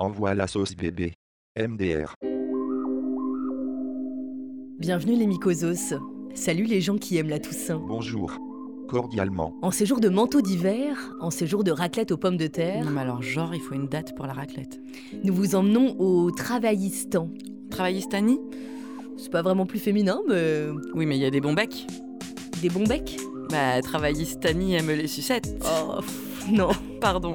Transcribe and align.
Envoie 0.00 0.34
la 0.34 0.46
sauce 0.46 0.74
bébé. 0.74 1.12
MDR. 1.58 2.14
Bienvenue 4.78 5.14
les 5.16 5.26
mycosos. 5.26 5.94
Salut 6.34 6.64
les 6.64 6.80
gens 6.80 6.96
qui 6.96 7.18
aiment 7.18 7.28
la 7.28 7.38
Toussaint. 7.38 7.78
Bonjour. 7.86 8.32
Cordialement. 8.88 9.54
En 9.62 9.70
ces 9.70 9.84
jours 9.84 10.00
de 10.00 10.08
manteau 10.08 10.40
d'hiver, 10.40 11.14
en 11.20 11.30
ces 11.30 11.46
jours 11.46 11.64
de 11.64 11.70
raclette 11.70 12.12
aux 12.12 12.16
pommes 12.16 12.38
de 12.38 12.46
terre, 12.46 12.84
Non, 12.84 12.90
mais 12.92 13.02
alors, 13.02 13.20
genre, 13.22 13.54
il 13.54 13.60
faut 13.60 13.74
une 13.74 13.88
date 13.88 14.16
pour 14.16 14.26
la 14.26 14.32
raclette. 14.32 14.80
nous 15.22 15.34
vous 15.34 15.54
emmenons 15.54 15.96
au 16.00 16.30
Travaillistan. 16.30 17.28
Travaillistani 17.70 18.40
C'est 19.18 19.30
pas 19.30 19.42
vraiment 19.42 19.66
plus 19.66 19.78
féminin, 19.80 20.20
mais 20.28 20.66
Oui, 20.94 21.04
mais 21.06 21.16
il 21.18 21.20
y 21.20 21.26
a 21.26 21.30
des 21.30 21.40
bons 21.42 21.52
becs. 21.52 21.86
des 22.62 22.70
bons 22.70 22.84
becs? 22.86 23.18
Bah, 23.50 23.82
Travaillistani 23.82 24.76
aime 24.76 24.88
les 24.92 25.08
sucettes. 25.08 25.54
Oh, 25.62 25.96
pff, 26.00 26.46
non. 26.50 26.70
Pardon. 27.02 27.34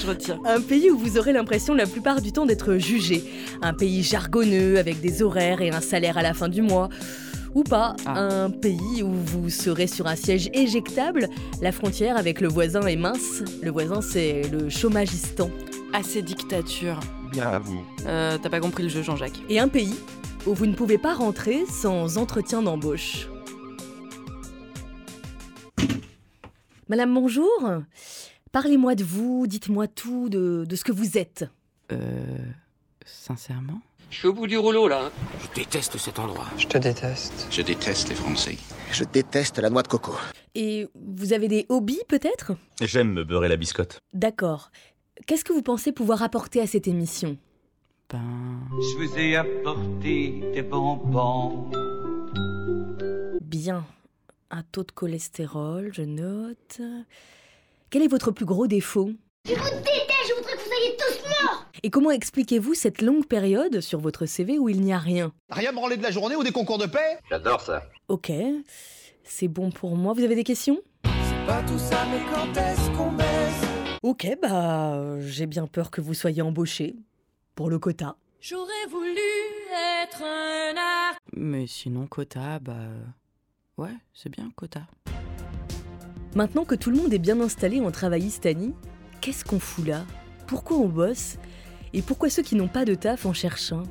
Je. 0.00 0.32
Un 0.46 0.60
pays 0.60 0.90
où 0.90 0.96
vous 0.98 1.18
aurez 1.18 1.32
l'impression 1.32 1.74
la 1.74 1.86
plupart 1.86 2.20
du 2.22 2.32
temps 2.32 2.46
d'être 2.46 2.76
jugé. 2.76 3.22
Un 3.62 3.74
pays 3.74 4.02
jargonneux 4.02 4.78
avec 4.78 5.00
des 5.00 5.22
horaires 5.22 5.60
et 5.60 5.70
un 5.70 5.80
salaire 5.80 6.16
à 6.16 6.22
la 6.22 6.32
fin 6.34 6.48
du 6.48 6.62
mois. 6.62 6.88
Ou 7.54 7.64
pas, 7.64 7.96
Ah. 8.06 8.18
un 8.18 8.50
pays 8.50 9.02
où 9.02 9.10
vous 9.12 9.50
serez 9.50 9.88
sur 9.88 10.06
un 10.06 10.14
siège 10.16 10.48
éjectable, 10.54 11.28
la 11.60 11.72
frontière 11.72 12.16
avec 12.16 12.40
le 12.40 12.48
voisin 12.48 12.82
est 12.86 12.96
mince. 12.96 13.42
Le 13.62 13.70
voisin, 13.70 14.00
c'est 14.00 14.42
le 14.52 14.68
chômagistan. 14.70 15.50
Assez 15.92 16.22
dictature. 16.22 17.00
Bien 17.32 17.48
à 17.48 17.58
vous. 17.58 17.82
Euh, 18.06 18.38
t'as 18.40 18.48
pas 18.50 18.60
compris 18.60 18.84
le 18.84 18.88
jeu, 18.88 19.02
Jean-Jacques. 19.02 19.40
Et 19.48 19.58
un 19.58 19.68
pays 19.68 19.94
où 20.46 20.54
vous 20.54 20.66
ne 20.66 20.74
pouvez 20.74 20.96
pas 20.98 21.12
rentrer 21.14 21.64
sans 21.68 22.16
entretien 22.18 22.62
d'embauche. 22.62 23.28
Madame, 26.88 27.14
bonjour. 27.14 27.50
Parlez-moi 28.52 28.94
de 28.96 29.04
vous, 29.04 29.46
dites-moi 29.46 29.86
tout 29.86 30.28
de, 30.28 30.64
de 30.68 30.76
ce 30.76 30.82
que 30.84 30.92
vous 30.92 31.16
êtes. 31.16 31.44
Euh. 31.92 32.38
Sincèrement? 33.04 33.80
Je 34.10 34.18
suis 34.18 34.28
au 34.28 34.32
bout 34.32 34.46
du 34.48 34.58
rouleau 34.58 34.88
là. 34.88 35.04
hein. 35.06 35.10
Je 35.40 35.60
déteste 35.60 35.96
cet 35.98 36.18
endroit. 36.18 36.46
Je 36.58 36.66
te 36.66 36.78
déteste. 36.78 37.46
Je 37.50 37.62
déteste 37.62 38.08
les 38.08 38.14
Français. 38.16 38.56
Je 38.90 39.04
déteste 39.04 39.58
la 39.58 39.70
noix 39.70 39.82
de 39.82 39.88
coco. 39.88 40.12
Et 40.56 40.88
vous 40.94 41.32
avez 41.32 41.46
des 41.46 41.66
hobbies 41.68 42.02
peut-être? 42.08 42.52
J'aime 42.80 43.12
me 43.12 43.22
beurrer 43.24 43.48
la 43.48 43.56
biscotte. 43.56 44.00
D'accord. 44.12 44.72
Qu'est-ce 45.26 45.44
que 45.44 45.52
vous 45.52 45.62
pensez 45.62 45.92
pouvoir 45.92 46.22
apporter 46.24 46.60
à 46.60 46.66
cette 46.66 46.88
émission? 46.88 47.38
Ben. 48.10 48.20
Je 48.72 48.96
vous 49.06 49.16
ai 49.16 49.36
apporté 49.36 50.40
des 50.54 50.62
bonbons. 50.62 51.70
Bien. 53.40 53.86
Un 54.50 54.64
taux 54.64 54.82
de 54.82 54.90
cholestérol, 54.90 55.90
je 55.92 56.02
note. 56.02 56.80
Quel 57.90 58.02
est 58.02 58.08
votre 58.08 58.30
plus 58.30 58.44
gros 58.44 58.68
défaut? 58.68 59.10
Je 59.46 59.52
vous 59.54 59.58
déteste, 59.78 60.28
je 60.28 60.34
voudrais 60.34 60.52
que 60.52 60.58
vous 60.58 60.68
soyez 60.68 60.96
tous 60.96 61.28
morts 61.28 61.66
Et 61.82 61.90
comment 61.90 62.12
expliquez-vous 62.12 62.74
cette 62.74 63.02
longue 63.02 63.26
période 63.26 63.80
sur 63.80 63.98
votre 63.98 64.26
CV 64.26 64.60
où 64.60 64.68
il 64.68 64.80
n'y 64.80 64.92
a 64.92 64.98
rien? 64.98 65.32
Rien 65.50 65.72
branlé 65.72 65.96
de 65.96 66.02
la 66.04 66.12
journée 66.12 66.36
ou 66.36 66.44
des 66.44 66.52
concours 66.52 66.78
de 66.78 66.86
paix? 66.86 67.18
J'adore 67.28 67.60
ça. 67.60 67.82
Ok, 68.06 68.30
c'est 69.24 69.48
bon 69.48 69.72
pour 69.72 69.96
moi. 69.96 70.12
Vous 70.12 70.22
avez 70.22 70.36
des 70.36 70.44
questions? 70.44 70.78
Ok, 74.04 74.38
bah 74.40 74.94
euh, 74.94 75.20
j'ai 75.22 75.46
bien 75.46 75.66
peur 75.66 75.90
que 75.90 76.00
vous 76.00 76.14
soyez 76.14 76.42
embauché 76.42 76.94
pour 77.56 77.70
le 77.70 77.80
quota. 77.80 78.14
J'aurais 78.40 78.86
voulu 78.88 79.18
être 80.04 80.22
un 80.22 80.76
art. 80.76 81.16
Mais 81.32 81.66
sinon, 81.66 82.06
quota, 82.06 82.60
bah. 82.60 82.76
Ouais, 83.76 83.96
c'est 84.14 84.28
bien, 84.28 84.48
quota. 84.54 84.82
Maintenant 86.36 86.64
que 86.64 86.76
tout 86.76 86.90
le 86.90 86.96
monde 86.96 87.12
est 87.12 87.18
bien 87.18 87.40
installé 87.40 87.80
en 87.80 87.90
travaillistanie, 87.90 88.72
qu'est-ce 89.20 89.44
qu'on 89.44 89.58
fout 89.58 89.84
là? 89.84 90.04
Pourquoi 90.46 90.76
on 90.76 90.86
bosse? 90.86 91.38
Et 91.92 92.02
pourquoi 92.02 92.30
ceux 92.30 92.44
qui 92.44 92.54
n'ont 92.54 92.68
pas 92.68 92.84
de 92.84 92.94
taf 92.94 93.26
en 93.26 93.32
cherchent 93.32 93.72
un? 93.72 93.82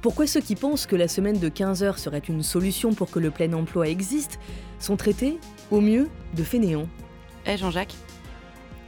Pourquoi 0.00 0.26
ceux 0.26 0.40
qui 0.40 0.56
pensent 0.56 0.86
que 0.86 0.96
la 0.96 1.06
semaine 1.06 1.38
de 1.38 1.50
15 1.50 1.82
heures 1.82 1.98
serait 1.98 2.18
une 2.18 2.42
solution 2.42 2.94
pour 2.94 3.10
que 3.10 3.18
le 3.18 3.30
plein 3.30 3.52
emploi 3.52 3.88
existe 3.88 4.40
sont 4.78 4.96
traités, 4.96 5.38
au 5.70 5.82
mieux, 5.82 6.08
de 6.34 6.42
fainéants? 6.42 6.88
Eh, 7.46 7.58
Jean-Jacques 7.58 7.94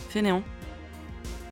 Fainéant. 0.09 0.43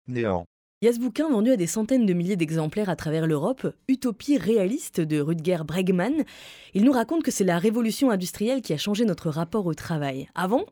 Néant. 0.09 0.47
Il 0.81 0.87
y 0.87 0.89
a 0.89 0.93
ce 0.95 0.99
bouquin 0.99 1.29
vendu 1.29 1.51
à 1.51 1.57
des 1.57 1.67
centaines 1.67 2.07
de 2.07 2.15
milliers 2.15 2.37
d'exemplaires 2.37 2.89
à 2.89 2.97
travers 2.97 3.27
l'Europe, 3.27 3.73
Utopie 3.89 4.39
réaliste 4.39 5.03
de 5.03 5.21
Rutger 5.21 5.59
Bregman. 5.67 6.25
Il 6.73 6.85
nous 6.85 6.93
raconte 6.93 7.23
que 7.23 7.31
c'est 7.31 7.45
la 7.45 7.59
révolution 7.59 8.11
industrielle 8.11 8.63
qui 8.63 8.73
a 8.73 8.79
changé 8.79 9.05
notre 9.05 9.29
rapport 9.29 9.67
au 9.67 9.75
travail. 9.75 10.29
Avant, 10.35 10.65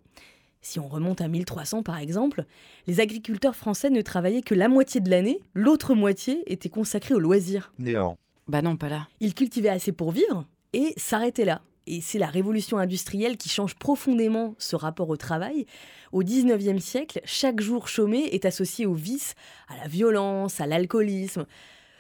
si 0.63 0.79
on 0.79 0.89
remonte 0.89 1.21
à 1.21 1.29
1300 1.29 1.83
par 1.83 1.99
exemple, 1.99 2.45
les 2.87 3.01
agriculteurs 3.01 3.57
français 3.57 3.91
ne 3.91 4.03
travaillaient 4.03 4.43
que 4.43 4.55
la 4.55 4.69
moitié 4.69 5.01
de 5.01 5.11
l'année, 5.11 5.41
l'autre 5.55 5.95
moitié 5.95 6.43
était 6.53 6.69
consacrée 6.69 7.15
au 7.15 7.19
loisir. 7.19 7.73
Néant. 7.79 8.19
Bah 8.49 8.63
non, 8.63 8.77
pas 8.77 8.89
là. 8.89 9.09
Ils 9.21 9.35
cultivaient 9.35 9.69
assez 9.69 9.93
pour 9.93 10.11
vivre 10.11 10.45
et 10.73 10.93
s'arrêtaient 10.97 11.45
là. 11.45 11.63
Et 11.87 12.01
c'est 12.01 12.19
la 12.19 12.27
révolution 12.27 12.79
industrielle 12.79 13.37
qui 13.37 13.49
change 13.49 13.75
profondément 13.75 14.55
ce 14.59 14.77
rapport 14.77 15.09
au 15.09 15.17
travail. 15.17 15.67
Au 16.13 16.23
19e 16.23 16.79
siècle, 16.79 17.21
chaque 17.25 17.61
jour 17.61 17.89
chômé 17.89 18.29
est 18.33 18.45
associé 18.45 18.87
au 18.87 18.95
vice, 18.95 19.35
à 19.69 19.77
la 19.77 19.89
violence, 19.89 20.61
à 20.61 20.67
l'alcoolisme. 20.67 21.47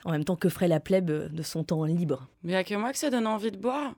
En 0.04 0.12
même 0.12 0.24
temps 0.24 0.36
que 0.36 0.48
ferait 0.48 0.68
la 0.68 0.80
plèbe 0.80 1.10
de 1.10 1.42
son 1.42 1.64
temps 1.64 1.84
libre. 1.84 2.28
Mais 2.42 2.52
y'a 2.52 2.64
que 2.64 2.74
moi 2.74 2.92
que 2.92 2.98
ça 2.98 3.10
donne 3.10 3.26
envie 3.26 3.50
de 3.50 3.58
boire? 3.58 3.94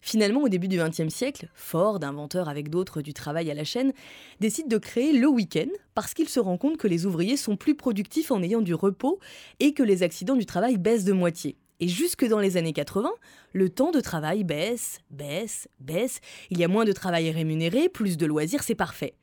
Finalement, 0.00 0.42
au 0.42 0.48
début 0.48 0.68
du 0.68 0.78
XXe 0.78 1.08
siècle, 1.08 1.48
Ford, 1.54 1.98
inventeur 2.02 2.48
avec 2.48 2.70
d'autres 2.70 3.02
du 3.02 3.12
travail 3.12 3.50
à 3.50 3.54
la 3.54 3.64
chaîne, 3.64 3.92
décide 4.40 4.68
de 4.68 4.78
créer 4.78 5.12
le 5.12 5.26
week-end 5.26 5.68
parce 5.94 6.14
qu'il 6.14 6.28
se 6.28 6.40
rend 6.40 6.56
compte 6.58 6.76
que 6.76 6.88
les 6.88 7.06
ouvriers 7.06 7.36
sont 7.36 7.56
plus 7.56 7.74
productifs 7.74 8.30
en 8.30 8.42
ayant 8.42 8.60
du 8.60 8.74
repos 8.74 9.18
et 9.60 9.74
que 9.74 9.82
les 9.82 10.02
accidents 10.02 10.36
du 10.36 10.46
travail 10.46 10.76
baissent 10.78 11.04
de 11.04 11.12
moitié. 11.12 11.56
Et 11.80 11.88
jusque 11.88 12.24
dans 12.24 12.38
les 12.38 12.56
années 12.56 12.72
80, 12.72 13.10
le 13.52 13.68
temps 13.68 13.90
de 13.90 14.00
travail 14.00 14.44
baisse, 14.44 15.00
baisse, 15.10 15.66
baisse. 15.80 16.20
Il 16.50 16.58
y 16.58 16.64
a 16.64 16.68
moins 16.68 16.84
de 16.84 16.92
travail 16.92 17.30
rémunéré, 17.32 17.88
plus 17.88 18.16
de 18.16 18.24
loisirs, 18.24 18.62
c'est 18.62 18.76
parfait. 18.76 19.14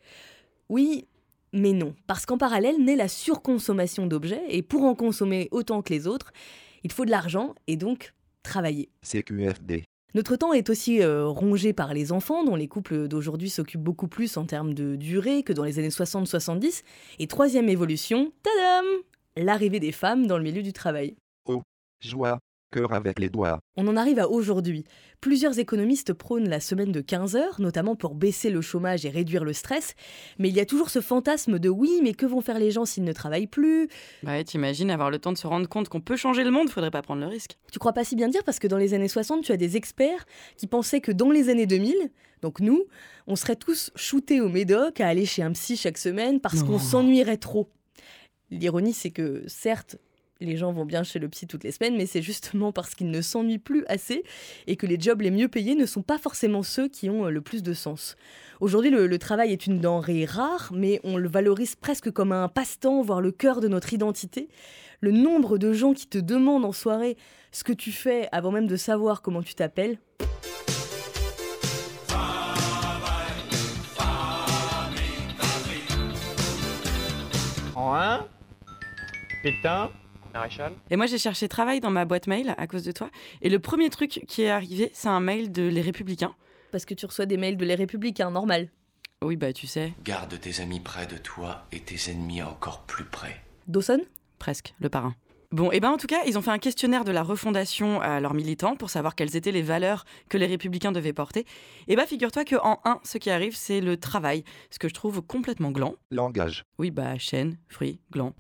Oui, 0.68 1.08
mais 1.54 1.72
non, 1.72 1.96
parce 2.06 2.26
qu'en 2.26 2.38
parallèle 2.38 2.84
naît 2.84 2.98
la 2.98 3.08
surconsommation 3.08 4.08
d'objets, 4.08 4.44
et 4.50 4.62
pour 4.62 4.84
en 4.84 4.94
consommer 4.94 5.48
autant 5.52 5.82
que 5.82 5.94
les 5.94 6.06
autres, 6.06 6.32
il 6.84 6.92
faut 6.92 7.06
de 7.06 7.12
l'argent 7.12 7.56
et 7.68 7.78
donc 7.78 8.14
travailler. 8.44 8.90
CQFD. 9.04 9.86
Notre 10.16 10.36
temps 10.36 10.54
est 10.54 10.70
aussi 10.70 11.02
euh, 11.02 11.28
rongé 11.28 11.74
par 11.74 11.94
les 11.94 12.12
enfants, 12.12 12.44
dont 12.44 12.56
les 12.56 12.68
couples 12.68 13.08
d'aujourd'hui 13.08 13.50
s'occupent 13.50 13.84
beaucoup 13.84 14.08
plus 14.08 14.38
en 14.38 14.46
termes 14.46 14.74
de 14.74 14.96
durée 14.96 15.44
que 15.44 15.54
dans 15.54 15.64
les 15.64 15.78
années 15.80 15.90
60-70. 15.90 16.84
Et 17.20 17.28
troisième 17.28 17.70
évolution, 17.70 18.32
tadam 18.44 18.86
L'arrivée 19.36 19.80
des 19.80 19.92
femmes 19.92 20.28
dans 20.28 20.38
le 20.38 20.44
milieu 20.44 20.64
du 20.64 20.74
travail. 20.74 21.16
Joie. 22.02 22.40
Cœur 22.72 22.94
avec 22.94 23.18
les 23.20 23.30
doigts. 23.30 23.60
On 23.78 23.88
en 23.88 23.98
arrive 23.98 24.20
à 24.20 24.30
aujourd'hui. 24.30 24.84
Plusieurs 25.22 25.58
économistes 25.58 26.14
prônent 26.14 26.48
la 26.48 26.60
semaine 26.60 26.92
de 26.92 27.02
15 27.02 27.36
heures, 27.36 27.60
notamment 27.60 27.96
pour 27.96 28.14
baisser 28.14 28.52
le 28.52 28.62
chômage 28.62 29.06
et 29.08 29.10
réduire 29.10 29.44
le 29.44 29.54
stress. 29.54 29.96
Mais 30.38 30.50
il 30.50 30.56
y 30.56 30.60
a 30.60 30.66
toujours 30.68 30.92
ce 30.92 31.02
fantasme 31.02 31.58
de 31.58 31.68
oui, 31.68 32.00
mais 32.04 32.14
que 32.14 32.28
vont 32.28 32.42
faire 32.42 32.60
les 32.60 32.70
gens 32.70 32.86
s'ils 32.86 33.04
ne 33.04 33.12
travaillent 33.12 33.48
plus? 33.48 33.88
Bah 34.22 34.34
ouais, 34.34 34.44
t'imagines 34.44 34.92
avoir 34.92 35.10
le 35.10 35.18
temps 35.18 35.32
de 35.34 35.38
se 35.38 35.48
rendre 35.48 35.68
compte 35.68 35.90
qu'on 35.90 36.00
peut 36.00 36.16
changer 36.16 36.44
le 36.44 36.52
monde, 36.52 36.70
faudrait 36.70 36.92
pas 36.92 37.02
prendre 37.02 37.22
le 37.22 37.28
risque. 37.28 37.58
Tu 37.72 37.80
crois 37.80 37.94
pas 37.94 38.04
si 38.04 38.16
bien 38.16 38.28
dire 38.28 38.44
parce 38.44 38.60
que 38.60 38.68
dans 38.68 38.78
les 38.78 38.94
années 38.94 39.08
60, 39.08 39.44
tu 39.44 39.52
as 39.52 39.58
des 39.58 39.76
experts 39.76 40.26
qui 40.56 40.68
pensaient 40.68 41.02
que 41.02 41.12
dans 41.12 41.32
les 41.32 41.50
années 41.50 41.66
2000, 41.66 41.96
donc 42.44 42.60
nous, 42.60 42.84
on 43.26 43.36
serait 43.36 43.56
tous 43.56 43.90
shootés 43.96 44.42
au 44.42 44.50
médoc 44.50 45.02
à 45.02 45.08
aller 45.08 45.26
chez 45.26 45.42
un 45.42 45.52
psy 45.54 45.76
chaque 45.76 45.98
semaine 45.98 46.40
parce 46.40 46.62
qu'on 46.62 46.74
Non. 46.74 46.80
s'ennuierait 46.80 47.38
trop. 47.38 47.68
L'ironie, 48.52 48.94
c'est 48.94 49.12
que 49.12 49.44
certes, 49.48 49.98
les 50.42 50.56
gens 50.56 50.72
vont 50.72 50.86
bien 50.86 51.04
chez 51.04 51.20
le 51.20 51.28
psy 51.28 51.48
toutes 51.48 51.64
les 51.64 51.72
semaines, 51.72 51.98
mais 51.98 52.06
c'est 52.06 52.22
justement 52.22 52.72
parce 52.72 52.96
qu'ils 52.96 53.12
ne 53.12 53.22
s'ennuient 53.22 53.60
plus 53.60 53.86
assez 53.88 54.24
et 54.68 54.76
que 54.76 54.86
les 54.86 55.00
jobs 55.00 55.22
les 55.22 55.32
mieux 55.32 55.48
payés 55.48 55.76
ne 55.76 55.86
sont 55.86 56.02
pas 56.02 56.18
forcément 56.18 56.64
ceux 56.64 56.88
qui 56.88 57.10
ont 57.10 57.26
euh, 57.26 57.30
le 57.30 57.42
plus 57.42 57.62
de 57.64 57.74
sens. 57.74 58.16
Aujourd'hui, 58.62 58.90
le, 58.90 59.20
travail 59.20 59.52
est 59.52 59.68
une 59.68 59.80
denrée 59.80 60.26
rare, 60.26 60.72
mais 60.74 61.02
on 61.04 61.18
le 61.18 61.28
valorise 61.28 61.76
presque 61.76 62.12
comme 62.12 62.32
un 62.32 62.48
passe-temps, 62.48 63.02
voire 63.02 63.22
le 63.22 63.32
cœur 63.32 63.60
de 63.60 63.68
notre 63.68 63.94
identité. 63.94 64.48
Le 65.02 65.12
nombre 65.12 65.58
de 65.58 65.74
gens 65.74 65.94
qui 65.94 66.08
te 66.08 66.18
demandent 66.18 66.66
en 66.66 66.72
soirée 66.72 67.18
ce 67.52 67.64
que 67.64 67.74
tu 67.74 67.92
fais 67.92 68.28
avant 68.32 68.52
même 68.52 68.68
de 68.68 68.76
savoir 68.76 69.22
comment 69.22 69.42
tu 69.42 69.56
t'appelles. 69.56 69.98
En 77.76 77.94
un 77.94 78.28
Pétain 79.42 79.90
Maréchal 80.34 80.74
Et 80.90 80.96
moi, 80.96 81.06
j'ai 81.06 81.18
cherché 81.18 81.48
travail 81.48 81.80
dans 81.80 81.92
ma 81.92 82.06
boîte 82.06 82.28
mail 82.28 82.54
à 82.58 82.68
cause 82.68 82.84
de 82.84 82.92
toi. 82.92 83.10
Et 83.42 83.50
le 83.50 83.60
premier 83.60 83.90
truc 83.90 84.22
qui 84.28 84.44
est 84.44 84.50
arrivé, 84.50 84.92
c'est 84.94 85.10
un 85.10 85.20
mail 85.20 85.52
de 85.52 85.64
Les 85.64 85.82
Républicains. 85.82 86.36
Parce 86.72 86.86
que 86.86 86.94
tu 86.94 87.06
reçois 87.06 87.26
des 87.26 87.38
mails 87.38 87.58
de 87.58 87.66
les 87.66 87.76
républicains, 87.76 88.30
normal. 88.32 88.70
Oui, 89.22 89.36
bah 89.36 89.52
tu 89.52 89.68
sais, 89.68 89.94
Garde 90.04 90.40
tes 90.40 90.62
amis 90.62 90.80
près 90.80 91.06
de 91.06 91.18
toi 91.18 91.66
et 91.72 91.80
tes 91.80 92.12
ennemis 92.12 92.42
encore 92.42 92.84
plus 92.84 93.04
près. 93.04 93.42
Dawson? 93.68 94.02
Presque, 94.38 94.74
le 94.80 94.88
parrain. 94.88 95.14
Bon, 95.52 95.72
et 95.72 95.80
ben 95.80 95.90
en 95.90 95.98
tout 95.98 96.08
cas, 96.08 96.20
ils 96.28 96.38
ont 96.38 96.44
fait 96.44 96.52
un 96.52 96.60
questionnaire 96.60 97.04
de 97.04 97.12
la 97.12 97.24
refondation 97.24 98.00
à 98.02 98.20
leurs 98.20 98.36
militants 98.36 98.76
pour 98.76 98.92
savoir 98.92 99.16
quelles 99.16 99.36
étaient 99.36 99.52
les 99.52 99.64
valeurs 99.64 100.06
que 100.30 100.38
les 100.38 100.46
républicains 100.46 100.92
devaient 100.92 101.12
porter. 101.12 101.46
Et 101.88 101.96
bah 101.96 102.06
figure-toi 102.06 102.46
que 102.46 102.56
en 102.56 102.80
un, 102.86 103.00
ce 103.04 103.18
qui 103.18 103.32
arrive, 103.32 103.56
c'est 103.56 103.82
le 103.82 103.98
travail, 103.98 104.44
ce 104.70 104.78
que 104.78 104.88
je 104.88 104.94
trouve 104.94 105.22
complètement 105.24 105.72
gland. 105.72 105.96
Langage. 106.12 106.66
Oui, 106.78 106.92
bah 106.92 107.18
chêne, 107.18 107.58
fruits, 107.68 108.00
gland, 108.12 108.36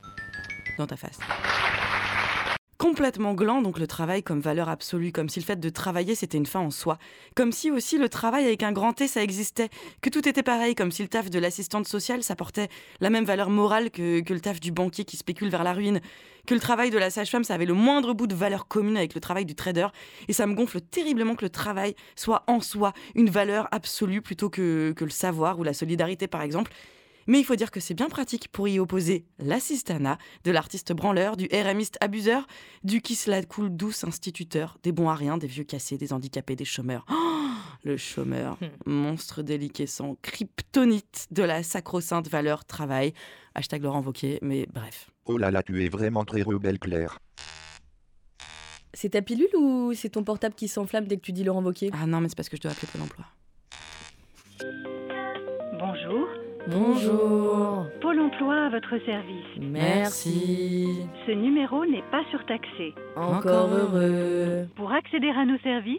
dans 0.77 0.85
ta 0.85 0.97
face. 0.97 1.17
Complètement 2.79 3.33
gland, 3.33 3.61
donc 3.61 3.77
le 3.77 3.87
travail 3.87 4.23
comme 4.23 4.39
valeur 4.39 4.69
absolue, 4.69 5.11
comme 5.11 5.27
si 5.27 5.41
le 5.41 5.43
fait 5.45 5.59
de 5.59 5.67
travailler 5.67 6.15
c'était 6.15 6.37
une 6.37 6.45
fin 6.45 6.61
en 6.61 6.71
soi. 6.71 6.97
Comme 7.35 7.51
si 7.51 7.71
aussi 7.71 7.97
le 7.97 8.07
travail 8.07 8.45
avec 8.45 8.63
un 8.63 8.71
grand 8.71 8.93
T 8.93 9.05
ça 9.09 9.21
existait, 9.21 9.67
que 10.01 10.09
tout 10.09 10.25
était 10.29 10.43
pareil, 10.43 10.75
comme 10.75 10.89
si 10.89 11.01
le 11.01 11.09
taf 11.09 11.29
de 11.29 11.39
l'assistante 11.39 11.89
sociale 11.89 12.23
ça 12.23 12.37
portait 12.37 12.69
la 13.01 13.09
même 13.09 13.25
valeur 13.25 13.49
morale 13.49 13.91
que, 13.91 14.21
que 14.21 14.33
le 14.33 14.39
taf 14.39 14.61
du 14.61 14.71
banquier 14.71 15.03
qui 15.03 15.17
spécule 15.17 15.49
vers 15.49 15.65
la 15.65 15.73
ruine, 15.73 15.99
que 16.47 16.53
le 16.53 16.61
travail 16.61 16.89
de 16.89 16.97
la 16.97 17.09
sage-femme 17.09 17.43
ça 17.43 17.53
avait 17.53 17.65
le 17.65 17.73
moindre 17.73 18.13
bout 18.13 18.27
de 18.27 18.35
valeur 18.35 18.65
commune 18.69 18.95
avec 18.95 19.13
le 19.13 19.19
travail 19.19 19.43
du 19.43 19.55
trader, 19.55 19.87
et 20.29 20.33
ça 20.33 20.47
me 20.47 20.53
gonfle 20.53 20.79
terriblement 20.79 21.35
que 21.35 21.43
le 21.43 21.49
travail 21.49 21.95
soit 22.15 22.45
en 22.47 22.61
soi 22.61 22.93
une 23.13 23.29
valeur 23.29 23.67
absolue 23.73 24.21
plutôt 24.21 24.49
que, 24.49 24.93
que 24.95 25.03
le 25.03 25.11
savoir 25.11 25.59
ou 25.59 25.63
la 25.63 25.73
solidarité 25.73 26.27
par 26.27 26.43
exemple. 26.43 26.71
Mais 27.29 27.39
il 27.39 27.43
faut 27.43 27.55
dire 27.55 27.69
que 27.69 27.79
c'est 27.79 27.93
bien 27.93 28.09
pratique 28.09 28.47
pour 28.47 28.67
y 28.67 28.79
opposer 28.79 29.23
l'assistana, 29.37 30.17
de 30.45 30.51
l'artiste 30.51 30.93
branleur, 30.93 31.37
du 31.37 31.47
RMiste 31.53 31.95
abuseur, 32.01 32.47
du 32.83 33.01
qui 33.01 33.13
se 33.13 33.29
la 33.29 33.43
coule 33.43 33.69
douce 33.69 34.03
instituteur, 34.03 34.79
des 34.81 34.91
bons 34.91 35.09
à 35.09 35.13
rien, 35.13 35.37
des 35.37 35.45
vieux 35.45 35.63
cassés, 35.63 35.99
des 35.99 36.11
handicapés, 36.11 36.55
des 36.55 36.65
chômeurs. 36.65 37.05
Oh, 37.07 37.49
le 37.83 37.97
chômeur, 37.97 38.57
monstre 38.87 39.43
déliquescent, 39.43 40.17
kryptonite 40.23 41.27
de 41.29 41.43
la 41.43 41.61
sacro-sainte 41.61 42.27
valeur 42.27 42.65
travail. 42.65 43.13
Hashtag 43.53 43.83
Laurent 43.83 44.01
Wauquiez, 44.01 44.39
mais 44.41 44.65
bref. 44.73 45.11
Oh 45.25 45.37
là 45.37 45.51
là, 45.51 45.61
tu 45.61 45.85
es 45.85 45.87
vraiment 45.87 46.25
très 46.25 46.41
rebelle, 46.41 46.79
Claire. 46.79 47.19
C'est 48.95 49.09
ta 49.09 49.21
pilule 49.21 49.55
ou 49.55 49.93
c'est 49.93 50.09
ton 50.09 50.23
portable 50.23 50.55
qui 50.55 50.67
s'enflamme 50.67 51.05
dès 51.05 51.17
que 51.17 51.21
tu 51.21 51.31
dis 51.31 51.43
Laurent 51.43 51.61
Wauquiez? 51.61 51.91
Ah 51.93 52.07
non, 52.07 52.21
mais 52.21 52.29
c'est 52.29 52.35
parce 52.35 52.49
que 52.49 52.57
je 52.57 52.63
dois 52.63 52.71
appeler 52.71 52.87
Pôle 52.91 53.03
emploi. 53.03 53.25
Bonjour. 55.77 56.38
Bonjour. 56.71 57.87
Pôle 57.99 58.19
emploi 58.19 58.65
à 58.65 58.69
votre 58.69 59.03
service. 59.03 59.45
Merci. 59.59 60.87
Ce 61.25 61.31
numéro 61.31 61.83
n'est 61.85 62.03
pas 62.11 62.23
surtaxé. 62.29 62.93
Encore 63.15 63.69
heureux. 63.73 64.67
Pour 64.75 64.91
accéder 64.91 65.29
à 65.29 65.45
nos 65.45 65.57
services, 65.59 65.97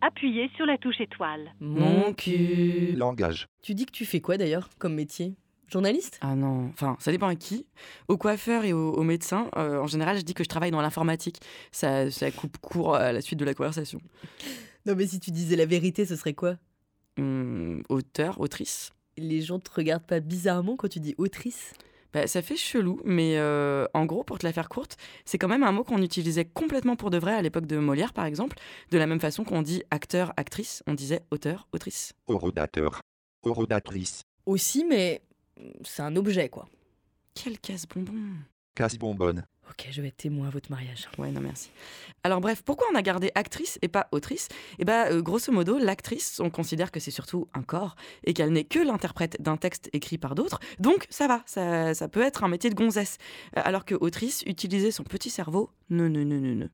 appuyez 0.00 0.48
sur 0.56 0.64
la 0.64 0.78
touche 0.78 1.00
étoile. 1.00 1.52
Mon 1.58 2.12
cul. 2.12 2.92
Langage. 2.96 3.48
Tu 3.62 3.74
dis 3.74 3.84
que 3.84 3.90
tu 3.90 4.04
fais 4.04 4.20
quoi 4.20 4.36
d'ailleurs 4.36 4.68
comme 4.78 4.94
métier? 4.94 5.34
Journaliste? 5.66 6.20
Ah 6.20 6.36
non, 6.36 6.68
enfin, 6.72 6.96
ça 7.00 7.10
dépend 7.10 7.28
à 7.28 7.34
qui. 7.34 7.66
Au 8.06 8.16
coiffeur 8.16 8.64
et 8.64 8.72
au, 8.72 8.92
au 8.92 9.02
médecin, 9.02 9.48
euh, 9.56 9.80
en 9.80 9.88
général, 9.88 10.18
je 10.18 10.22
dis 10.22 10.34
que 10.34 10.44
je 10.44 10.48
travaille 10.48 10.70
dans 10.70 10.82
l'informatique. 10.82 11.40
Ça, 11.72 12.12
ça 12.12 12.30
coupe 12.30 12.58
court 12.58 12.94
à 12.94 13.10
la 13.10 13.22
suite 13.22 13.40
de 13.40 13.44
la 13.44 13.54
conversation. 13.54 14.00
Non 14.86 14.94
mais 14.96 15.06
si 15.06 15.18
tu 15.18 15.32
disais 15.32 15.56
la 15.56 15.66
vérité, 15.66 16.06
ce 16.06 16.14
serait 16.14 16.34
quoi? 16.34 16.54
Hum, 17.18 17.82
auteur, 17.88 18.40
autrice 18.40 18.92
Les 19.16 19.42
gens 19.42 19.58
te 19.58 19.70
regardent 19.74 20.06
pas 20.06 20.20
bizarrement 20.20 20.76
quand 20.76 20.88
tu 20.88 21.00
dis 21.00 21.14
autrice? 21.18 21.72
Bah, 22.12 22.26
ça 22.26 22.42
fait 22.42 22.56
chelou, 22.56 23.00
mais 23.04 23.38
euh, 23.38 23.86
en 23.94 24.04
gros, 24.04 24.22
pour 24.22 24.38
te 24.38 24.46
la 24.46 24.52
faire 24.52 24.68
courte, 24.68 24.98
c'est 25.24 25.38
quand 25.38 25.48
même 25.48 25.62
un 25.62 25.72
mot 25.72 25.82
qu'on 25.82 26.02
utilisait 26.02 26.44
complètement 26.44 26.94
pour 26.94 27.10
de 27.10 27.18
vrai 27.18 27.32
à 27.34 27.40
l'époque 27.40 27.66
de 27.66 27.78
Molière, 27.78 28.12
par 28.12 28.26
exemple. 28.26 28.58
De 28.90 28.98
la 28.98 29.06
même 29.06 29.20
façon 29.20 29.44
qu'on 29.44 29.62
dit 29.62 29.82
acteur, 29.90 30.32
actrice, 30.36 30.82
on 30.86 30.94
disait 30.94 31.22
auteur, 31.30 31.68
autrice. 31.72 32.12
Horodateur. 32.26 33.00
Horodatrice. 33.44 34.22
Aussi, 34.44 34.84
mais 34.84 35.22
c'est 35.84 36.02
un 36.02 36.16
objet 36.16 36.48
quoi. 36.48 36.66
Quel 37.34 37.58
casse-bonbon 37.58 38.14
Casse-bonbonne. 38.74 39.44
Ok, 39.72 39.88
je 39.90 40.02
vais 40.02 40.08
être 40.08 40.18
témoin 40.18 40.48
à 40.48 40.50
votre 40.50 40.70
mariage. 40.70 41.08
Ouais, 41.16 41.30
non, 41.30 41.40
merci. 41.40 41.70
Alors 42.24 42.42
bref, 42.42 42.62
pourquoi 42.62 42.86
on 42.92 42.94
a 42.94 43.00
gardé 43.00 43.30
actrice 43.34 43.78
et 43.80 43.88
pas 43.88 44.06
autrice? 44.12 44.48
Eh 44.78 44.84
bah, 44.84 45.06
euh, 45.10 45.22
grosso 45.22 45.50
modo, 45.50 45.78
l'actrice, 45.78 46.40
on 46.40 46.50
considère 46.50 46.90
que 46.90 47.00
c'est 47.00 47.10
surtout 47.10 47.48
un 47.54 47.62
corps 47.62 47.96
et 48.24 48.34
qu'elle 48.34 48.50
n'est 48.52 48.64
que 48.64 48.78
l'interprète 48.78 49.40
d'un 49.40 49.56
texte 49.56 49.88
écrit 49.94 50.18
par 50.18 50.34
d'autres. 50.34 50.60
Donc 50.78 51.06
ça 51.08 51.26
va, 51.26 51.42
ça, 51.46 51.94
ça 51.94 52.08
peut 52.08 52.20
être 52.20 52.44
un 52.44 52.48
métier 52.48 52.68
de 52.68 52.74
gonzesse. 52.74 53.16
Euh, 53.56 53.62
Alors 53.64 53.86
que 53.86 53.94
autrice, 53.94 54.42
utiliser 54.46 54.90
son 54.90 55.04
petit 55.04 55.30
cerveau, 55.30 55.70
non, 55.88 56.10
non, 56.10 56.24
non, 56.24 56.40
non, 56.40 56.54
non. 56.54 56.68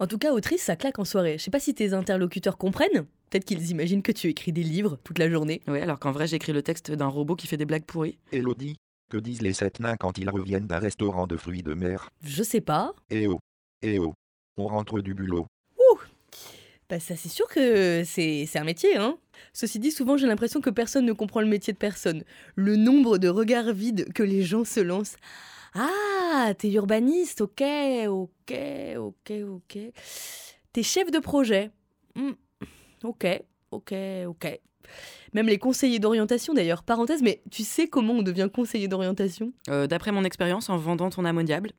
En 0.00 0.06
tout 0.06 0.16
cas, 0.16 0.32
autrice, 0.32 0.62
ça 0.62 0.76
claque 0.76 0.98
en 0.98 1.04
soirée. 1.04 1.36
Je 1.36 1.44
sais 1.44 1.50
pas 1.50 1.60
si 1.60 1.74
tes 1.74 1.92
interlocuteurs 1.92 2.56
comprennent. 2.56 3.04
Peut-être 3.28 3.44
qu'ils 3.44 3.70
imaginent 3.70 4.02
que 4.02 4.12
tu 4.12 4.28
écris 4.28 4.50
des 4.50 4.62
livres 4.62 4.98
toute 5.04 5.18
la 5.18 5.28
journée. 5.28 5.60
Ouais, 5.68 5.82
alors 5.82 5.98
qu'en 5.98 6.10
vrai, 6.10 6.26
j'écris 6.26 6.54
le 6.54 6.62
texte 6.62 6.90
d'un 6.90 7.06
robot 7.06 7.36
qui 7.36 7.46
fait 7.46 7.58
des 7.58 7.66
blagues 7.66 7.84
pourries. 7.84 8.18
Elodie. 8.32 8.76
Que 9.10 9.18
disent 9.18 9.42
les 9.42 9.52
sept 9.52 9.78
nains 9.78 9.96
quand 9.96 10.16
ils 10.16 10.30
reviennent 10.30 10.66
d'un 10.66 10.78
restaurant 10.78 11.26
de 11.26 11.36
fruits 11.36 11.62
de 11.62 11.74
mer? 11.74 12.08
Je 12.22 12.42
sais 12.42 12.62
pas. 12.62 12.94
Eh 13.10 13.26
oh. 13.26 13.38
Eh 13.82 13.98
oh. 13.98 14.14
On 14.56 14.68
rentre 14.68 15.00
du 15.00 15.14
bulot. 15.14 15.46
Bah 16.88 16.98
ça 16.98 17.14
c'est 17.14 17.28
sûr 17.28 17.46
que 17.46 18.02
c'est 18.04 18.46
c'est 18.46 18.58
un 18.58 18.64
métier, 18.64 18.96
hein. 18.96 19.16
Ceci 19.52 19.78
dit, 19.78 19.92
souvent 19.92 20.16
j'ai 20.16 20.26
l'impression 20.26 20.60
que 20.60 20.70
personne 20.70 21.06
ne 21.06 21.12
comprend 21.12 21.40
le 21.40 21.46
métier 21.46 21.72
de 21.72 21.78
personne. 21.78 22.24
Le 22.56 22.74
nombre 22.74 23.18
de 23.18 23.28
regards 23.28 23.72
vides 23.72 24.12
que 24.12 24.24
les 24.24 24.42
gens 24.42 24.64
se 24.64 24.80
lancent. 24.80 25.16
Ah, 25.74 26.52
t'es 26.58 26.70
urbaniste, 26.72 27.40
ok, 27.42 27.62
ok, 28.08 28.54
ok, 28.98 29.32
ok. 29.48 29.78
T'es 30.72 30.82
chef 30.82 31.10
de 31.10 31.18
projet. 31.18 31.70
Hmm, 32.16 32.32
Ok, 33.02 33.26
ok, 33.70 33.94
ok. 34.26 34.60
Même 35.32 35.46
les 35.46 35.58
conseillers 35.58 36.00
d'orientation 36.00 36.54
d'ailleurs. 36.54 36.82
Parenthèse, 36.82 37.22
mais 37.22 37.40
tu 37.50 37.62
sais 37.62 37.86
comment 37.86 38.14
on 38.14 38.22
devient 38.22 38.48
conseiller 38.52 38.88
d'orientation? 38.88 39.52
Euh, 39.68 39.86
D'après 39.86 40.10
mon 40.12 40.24
expérience, 40.24 40.68
en 40.68 40.76
vendant 40.76 41.08
ton 41.10 41.24
diable. 41.44 41.70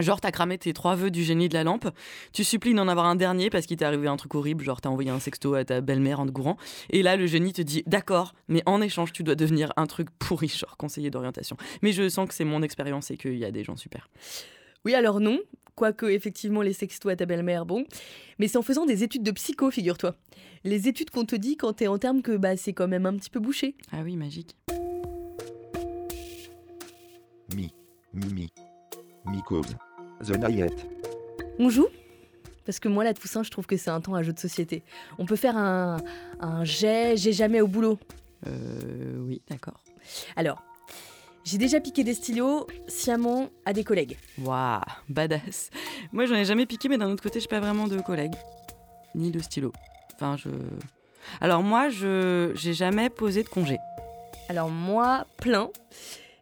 Genre, 0.00 0.20
t'as 0.20 0.32
cramé 0.32 0.58
tes 0.58 0.72
trois 0.72 0.96
vœux 0.96 1.10
du 1.10 1.22
génie 1.22 1.48
de 1.48 1.54
la 1.54 1.62
lampe, 1.62 1.88
tu 2.32 2.42
supplies 2.42 2.74
d'en 2.74 2.88
avoir 2.88 3.06
un 3.06 3.14
dernier 3.14 3.48
parce 3.48 3.66
qu'il 3.66 3.76
t'est 3.76 3.84
arrivé 3.84 4.08
un 4.08 4.16
truc 4.16 4.34
horrible, 4.34 4.64
genre 4.64 4.80
t'as 4.80 4.88
envoyé 4.88 5.10
un 5.10 5.20
sexto 5.20 5.54
à 5.54 5.64
ta 5.64 5.80
belle-mère 5.80 6.18
en 6.18 6.26
te 6.26 6.32
gourant, 6.32 6.56
et 6.90 7.02
là 7.02 7.16
le 7.16 7.26
génie 7.26 7.52
te 7.52 7.62
dit 7.62 7.84
d'accord, 7.86 8.34
mais 8.48 8.62
en 8.66 8.80
échange 8.80 9.12
tu 9.12 9.22
dois 9.22 9.36
devenir 9.36 9.72
un 9.76 9.86
truc 9.86 10.08
pourri, 10.18 10.48
genre 10.48 10.76
conseiller 10.76 11.10
d'orientation. 11.10 11.56
Mais 11.82 11.92
je 11.92 12.08
sens 12.08 12.28
que 12.28 12.34
c'est 12.34 12.44
mon 12.44 12.62
expérience 12.62 13.10
et 13.10 13.16
qu'il 13.16 13.38
y 13.38 13.44
a 13.44 13.52
des 13.52 13.62
gens 13.62 13.76
super. 13.76 14.08
Oui, 14.84 14.94
alors 14.94 15.20
non, 15.20 15.38
quoique 15.76 16.06
effectivement 16.06 16.60
les 16.60 16.72
sextos 16.72 17.12
à 17.12 17.16
ta 17.16 17.24
belle-mère, 17.24 17.64
bon. 17.64 17.84
Mais 18.38 18.48
c'est 18.48 18.58
en 18.58 18.62
faisant 18.62 18.86
des 18.86 19.02
études 19.02 19.22
de 19.22 19.30
psycho, 19.30 19.70
figure-toi. 19.70 20.14
Les 20.64 20.88
études 20.88 21.10
qu'on 21.10 21.24
te 21.24 21.36
dit 21.36 21.56
quand 21.56 21.72
t'es 21.74 21.86
en 21.86 21.98
termes 21.98 22.20
que 22.20 22.36
bah, 22.36 22.56
c'est 22.56 22.72
quand 22.72 22.88
même 22.88 23.06
un 23.06 23.16
petit 23.16 23.30
peu 23.30 23.40
bouché. 23.40 23.76
Ah 23.92 24.00
oui, 24.02 24.16
magique. 24.16 24.56
Mi. 27.54 27.72
Mimi. 28.12 28.50
Mycose. 29.24 29.76
The 30.22 30.30
Nayette. 30.38 30.86
On 31.58 31.68
joue? 31.68 31.88
Parce 32.64 32.78
que 32.80 32.88
moi, 32.88 33.04
la 33.04 33.12
Toussaint, 33.14 33.42
je 33.42 33.50
trouve 33.50 33.66
que 33.66 33.76
c'est 33.76 33.90
un 33.90 34.00
temps 34.00 34.14
à 34.14 34.22
jeu 34.22 34.32
de 34.32 34.38
société. 34.38 34.82
On 35.18 35.26
peut 35.26 35.36
faire 35.36 35.56
un, 35.56 35.98
un 36.40 36.64
j'ai, 36.64 37.16
j'ai 37.16 37.32
jamais 37.32 37.60
au 37.60 37.66
boulot. 37.66 37.98
Euh, 38.46 39.18
oui, 39.18 39.42
d'accord. 39.48 39.80
Alors, 40.36 40.62
j'ai 41.44 41.58
déjà 41.58 41.78
piqué 41.80 42.04
des 42.04 42.14
stylos 42.14 42.66
sciemment 42.88 43.50
à 43.66 43.74
des 43.74 43.84
collègues. 43.84 44.16
Waouh, 44.38 44.80
badass. 45.10 45.70
Moi 46.12 46.24
j'en 46.24 46.36
ai 46.36 46.46
jamais 46.46 46.64
piqué, 46.64 46.88
mais 46.88 46.96
d'un 46.96 47.10
autre 47.10 47.22
côté, 47.22 47.40
je 47.40 47.48
pas 47.48 47.60
vraiment 47.60 47.86
de 47.86 48.00
collègues. 48.00 48.34
Ni 49.14 49.30
de 49.30 49.40
stylo. 49.40 49.72
Enfin, 50.14 50.36
je. 50.36 50.48
Alors 51.40 51.62
moi, 51.62 51.90
je 51.90 52.52
j'ai 52.54 52.72
jamais 52.72 53.10
posé 53.10 53.42
de 53.42 53.48
congé. 53.48 53.78
Alors 54.48 54.70
moi, 54.70 55.26
plein. 55.36 55.68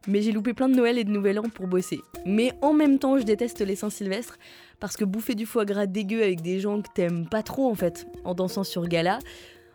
Mais 0.09 0.23
j'ai 0.23 0.33
loupé 0.33 0.53
plein 0.53 0.69
de 0.69 0.75
Noël 0.75 0.99
et 0.99 1.05
de 1.05 1.11
Nouvel 1.11 1.39
An 1.39 1.45
pour 1.55 1.67
bosser. 1.67 2.01
Mais 2.27 2.53
en 2.61 2.73
même 2.73 2.99
temps, 2.99 3.19
je 3.19 3.23
déteste 3.23 3.61
les 3.61 3.77
Saint-Sylvestre 3.77 4.39
parce 4.81 4.97
que 4.97 5.05
bouffer 5.05 5.35
du 5.35 5.47
foie 5.47 5.65
gras 5.65 5.87
dégueu 5.87 6.23
avec 6.23 6.41
des 6.41 6.59
gens 6.59 6.83
que 6.83 6.89
t'aimes 6.93 7.29
pas 7.29 7.43
trop 7.43 7.71
en 7.71 7.75
fait, 7.75 8.07
en 8.25 8.35
dansant 8.35 8.65
sur 8.65 8.89
gala. 8.89 9.21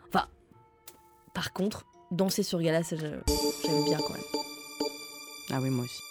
Enfin, 0.08 0.26
par 1.34 1.52
contre, 1.52 1.86
danser 2.10 2.42
sur 2.42 2.60
gala, 2.60 2.82
ça 2.82 2.96
j'aime 2.96 3.84
bien 3.84 3.98
quand 3.98 4.12
même. 4.12 4.22
Ah 5.50 5.60
oui, 5.62 5.70
moi 5.70 5.84
aussi. 5.84 6.02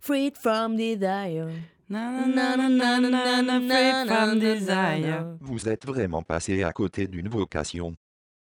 Freed 0.00 0.38
from 0.38 0.76
desire. 0.76 1.48
Vous 5.40 5.68
êtes 5.68 5.86
vraiment 5.86 6.22
passé 6.22 6.62
à 6.62 6.72
côté 6.72 7.06
d'une 7.06 7.28
vocation. 7.28 7.94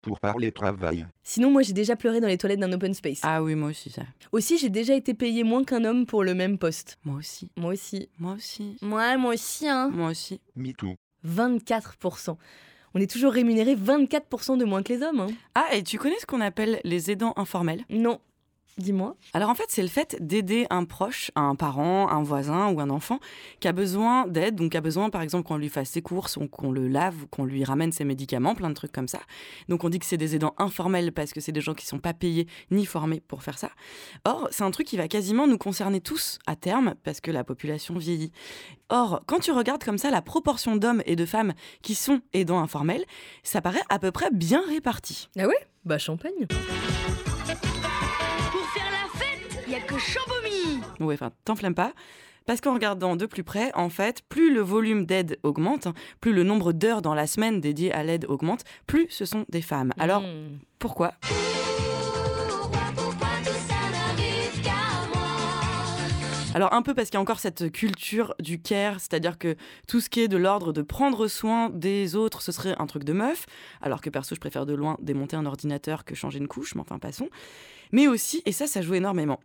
Pour 0.07 0.21
parler 0.21 0.53
travail. 0.53 1.05
Sinon, 1.25 1.51
moi 1.51 1.63
j'ai 1.63 1.73
déjà 1.73 1.97
pleuré 1.97 2.21
dans 2.21 2.29
les 2.29 2.39
toilettes 2.39 2.61
d'un 2.61 2.73
open 2.73 2.95
space. 2.95 3.19
Ah 3.25 3.43
oui, 3.43 3.57
moi 3.57 3.71
aussi, 3.71 3.91
ça. 3.91 4.03
Aussi, 4.31 4.57
j'ai 4.57 4.69
déjà 4.69 4.95
été 4.95 5.15
payé 5.15 5.43
moins 5.43 5.65
qu'un 5.65 5.85
homme 5.85 6.07
pour 6.07 6.23
le 6.23 6.33
même 6.33 6.59
poste. 6.59 6.97
Moi 7.05 7.17
aussi. 7.17 7.51
Moi 7.57 7.73
aussi. 7.73 8.09
Moi 8.21 8.35
aussi. 8.35 8.77
Ouais, 8.83 9.17
moi 9.17 9.35
aussi, 9.35 9.69
hein. 9.69 9.91
Moi 9.93 10.11
aussi. 10.11 10.41
Me 10.55 10.71
too. 10.71 10.95
24%. 11.27 12.37
On 12.95 13.01
est 13.01 13.11
toujours 13.11 13.33
rémunéré 13.33 13.75
24% 13.75 14.57
de 14.57 14.65
moins 14.65 14.85
que 14.85 14.93
les 14.93 15.03
hommes, 15.03 15.19
hein. 15.19 15.27
Ah, 15.57 15.67
et 15.73 15.83
tu 15.83 15.99
connais 15.99 16.21
ce 16.21 16.27
qu'on 16.27 16.41
appelle 16.41 16.79
les 16.85 17.11
aidants 17.11 17.35
informels? 17.37 17.85
Non. 17.91 18.21
Dis-moi. 18.79 19.17
Alors 19.33 19.49
en 19.49 19.55
fait, 19.55 19.65
c'est 19.69 19.81
le 19.81 19.89
fait 19.89 20.17
d'aider 20.21 20.67
un 20.69 20.85
proche, 20.85 21.31
un 21.35 21.55
parent, 21.55 22.11
un 22.11 22.23
voisin 22.23 22.69
ou 22.69 22.81
un 22.81 22.91
enfant 22.91 23.21
qui 23.59 23.69
a 23.69 23.73
besoin 23.73 24.27
d'aide, 24.27 24.57
donc 24.57 24.73
qui 24.73 24.77
a 24.77 24.83
besoin 24.83 25.09
par 25.09 25.23
exemple 25.23 25.49
qu'on 25.49 25.57
lui 25.57 25.71
fasse 25.71 25.89
ses 25.89 26.03
courses, 26.03 26.37
ou 26.37 26.47
qu'on 26.47 26.71
le 26.71 26.87
lave, 26.87 27.23
ou 27.23 27.27
qu'on 27.27 27.47
lui 27.47 27.65
ramène 27.65 27.91
ses 27.91 28.05
médicaments, 28.05 28.55
plein 28.55 28.69
de 28.69 28.75
trucs 28.75 28.93
comme 28.93 29.09
ça. 29.09 29.21
Donc 29.71 29.83
on 29.85 29.89
dit 29.89 29.99
que 29.99 30.05
c'est 30.05 30.19
des 30.19 30.37
aidants 30.37 30.55
informels 30.59 31.13
parce 31.13 31.33
que 31.33 31.41
c'est 31.41 31.53
des 31.53 31.63
gens 31.63 31.73
qui 31.73 31.87
sont 31.87 31.99
pas 31.99 32.13
payés 32.13 32.47
ni 32.71 32.85
formés 32.85 33.23
pour 33.27 33.43
faire 33.43 33.59
ça. 33.59 33.71
Or, 34.27 34.49
c'est 34.51 34.65
un 34.65 34.71
truc 34.71 34.87
qui 34.87 34.99
va 34.99 35.09
quasiment 35.09 35.47
nous 35.47 35.59
concerner 35.59 36.03
tous 36.03 36.39
à 36.47 36.55
terme 36.55 36.97
parce 37.03 37.23
que 37.23 37.31
la 37.31 37.45
population 37.45 37.97
vieillit. 37.97 38.31
Or, 38.91 39.23
quand 39.27 39.39
tu 39.39 39.53
regardes 39.53 39.85
comme 39.85 39.99
ça 39.99 40.11
la 40.11 40.21
proportion 40.21 40.77
d'hommes 40.77 41.03
et 41.07 41.17
de 41.17 41.25
femmes 41.25 41.55
qui 41.81 41.95
sont 41.95 42.21
aidants 42.35 42.61
informels, 42.61 43.07
ça 43.43 43.63
paraît 43.63 43.81
à 43.89 43.99
peu 43.99 44.13
près 44.13 44.31
bien 44.31 44.63
réparti. 44.69 45.31
Ah 45.39 45.47
ouais? 45.47 45.67
Bah 45.87 45.97
champagne. 45.97 46.47
Que 49.97 50.03
Chambomy. 50.03 50.81
Ouais, 51.01 51.15
enfin, 51.15 51.31
t'enflamme 51.45 51.75
pas. 51.75 51.93
Parce 52.47 52.61
qu'en 52.61 52.75
regardant 52.75 53.17
de 53.17 53.27
plus 53.27 53.43
près, 53.43 53.73
en 53.75 53.89
fait, 53.89 54.23
plus 54.29 54.55
le 54.55 54.61
volume 54.61 55.05
d'aide 55.05 55.39
augmente, 55.43 55.89
plus 56.21 56.33
le 56.33 56.45
nombre 56.45 56.73
d'heures 56.73 57.03
dans 57.03 57.15
la 57.15 57.27
semaine 57.27 57.61
dédiées 57.61 57.93
à 57.93 58.05
l'aide 58.05 58.25
augmente, 58.29 58.63
plus 58.87 59.07
ce 59.11 59.25
sont 59.25 59.45
des 59.49 59.63
femmes. 59.63 59.93
Alors, 59.99 60.23
Hmm. 60.23 60.59
pourquoi? 60.79 61.13
Alors 66.55 66.73
un 66.73 66.81
peu 66.81 66.95
parce 66.95 67.11
qu'il 67.11 67.17
y 67.17 67.19
a 67.19 67.21
encore 67.21 67.39
cette 67.41 67.71
culture 67.71 68.35
du 68.41 68.63
care, 68.63 68.99
c'est-à-dire 68.99 69.37
que 69.37 69.57
tout 69.89 70.01
ce 70.01 70.09
qui 70.09 70.21
est 70.21 70.29
de 70.29 70.39
l'ordre 70.39 70.73
de 70.73 70.81
prendre 70.81 71.29
soin 71.29 71.69
des 71.69 72.17
autres, 72.17 72.41
ce 72.41 72.51
serait 72.51 72.75
un 72.79 72.87
truc 72.87 73.05
de 73.05 73.13
meuf, 73.13 73.45
alors 73.83 74.01
que 74.01 74.09
perso 74.09 74.35
je 74.35 74.41
préfère 74.41 74.65
de 74.65 74.73
loin 74.73 74.97
démonter 75.03 75.37
un 75.37 75.45
ordinateur 75.45 76.07
que 76.07 76.15
changer 76.15 76.39
une 76.39 76.49
couche, 76.49 76.75
mais 76.75 76.81
enfin 76.81 76.99
passons. 76.99 77.29
Mais 77.93 78.09
aussi, 78.09 78.41
et 78.47 78.53
ça 78.53 78.67
ça 78.67 78.81
joue 78.81 78.95
énormément, 78.95 79.39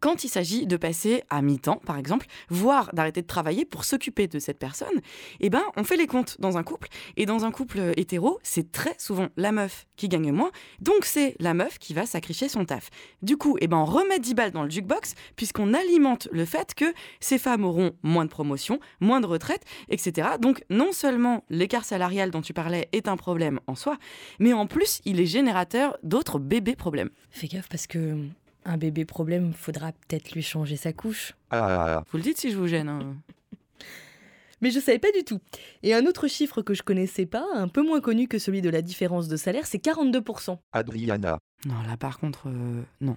quand 0.00 0.24
il 0.24 0.28
s'agit 0.28 0.66
de 0.66 0.76
passer 0.76 1.22
à 1.30 1.42
mi-temps, 1.42 1.80
par 1.84 1.98
exemple, 1.98 2.26
voire 2.48 2.90
d'arrêter 2.92 3.22
de 3.22 3.26
travailler 3.26 3.64
pour 3.64 3.84
s'occuper 3.84 4.28
de 4.28 4.38
cette 4.38 4.58
personne, 4.58 5.00
eh 5.40 5.50
ben, 5.50 5.62
on 5.76 5.84
fait 5.84 5.96
les 5.96 6.06
comptes 6.06 6.40
dans 6.40 6.56
un 6.56 6.62
couple. 6.62 6.88
Et 7.16 7.26
dans 7.26 7.44
un 7.44 7.50
couple 7.50 7.92
hétéro, 7.96 8.38
c'est 8.42 8.72
très 8.72 8.94
souvent 8.98 9.28
la 9.36 9.52
meuf 9.52 9.86
qui 9.96 10.08
gagne 10.08 10.32
moins. 10.32 10.50
Donc, 10.80 11.04
c'est 11.04 11.36
la 11.40 11.54
meuf 11.54 11.78
qui 11.78 11.92
va 11.92 12.06
sacrifier 12.06 12.48
son 12.48 12.64
taf. 12.64 12.90
Du 13.22 13.36
coup, 13.36 13.56
eh 13.60 13.66
ben, 13.66 13.78
on 13.78 13.84
remet 13.84 14.18
10 14.18 14.34
balles 14.34 14.50
dans 14.52 14.62
le 14.62 14.70
jukebox, 14.70 15.14
puisqu'on 15.36 15.74
alimente 15.74 16.28
le 16.32 16.44
fait 16.44 16.74
que 16.74 16.92
ces 17.20 17.38
femmes 17.38 17.64
auront 17.64 17.92
moins 18.02 18.24
de 18.24 18.30
promotion, 18.30 18.80
moins 19.00 19.20
de 19.20 19.26
retraite, 19.26 19.64
etc. 19.88 20.30
Donc, 20.40 20.64
non 20.70 20.92
seulement 20.92 21.44
l'écart 21.50 21.84
salarial 21.84 22.30
dont 22.30 22.42
tu 22.42 22.54
parlais 22.54 22.88
est 22.92 23.08
un 23.08 23.16
problème 23.16 23.60
en 23.66 23.74
soi, 23.74 23.98
mais 24.38 24.52
en 24.52 24.66
plus, 24.66 25.00
il 25.04 25.20
est 25.20 25.26
générateur 25.26 25.98
d'autres 26.02 26.38
bébés 26.38 26.76
problèmes. 26.76 27.10
Fais 27.30 27.46
gaffe 27.46 27.68
parce 27.68 27.86
que 27.86 28.16
un 28.64 28.76
bébé 28.76 29.04
problème, 29.04 29.52
faudra 29.52 29.92
peut-être 29.92 30.32
lui 30.32 30.42
changer 30.42 30.76
sa 30.76 30.92
couche. 30.92 31.34
Ah, 31.50 32.04
Vous 32.10 32.18
le 32.18 32.22
dites 32.24 32.38
si 32.38 32.50
je 32.50 32.56
vous 32.56 32.66
gêne. 32.66 32.88
hein. 32.88 33.16
Mais 34.62 34.70
je 34.70 34.78
savais 34.78 34.98
pas 34.98 35.10
du 35.12 35.24
tout. 35.24 35.40
Et 35.82 35.94
un 35.94 36.04
autre 36.04 36.28
chiffre 36.28 36.60
que 36.60 36.74
je 36.74 36.82
connaissais 36.82 37.24
pas, 37.24 37.46
un 37.54 37.68
peu 37.68 37.82
moins 37.82 38.00
connu 38.02 38.28
que 38.28 38.38
celui 38.38 38.60
de 38.60 38.68
la 38.68 38.82
différence 38.82 39.26
de 39.26 39.36
salaire, 39.38 39.66
c'est 39.66 39.82
42%. 39.82 40.58
Adriana. 40.72 41.38
Non, 41.64 41.80
là 41.88 41.96
par 41.96 42.18
contre, 42.18 42.48
euh, 42.48 42.82
non. 43.00 43.16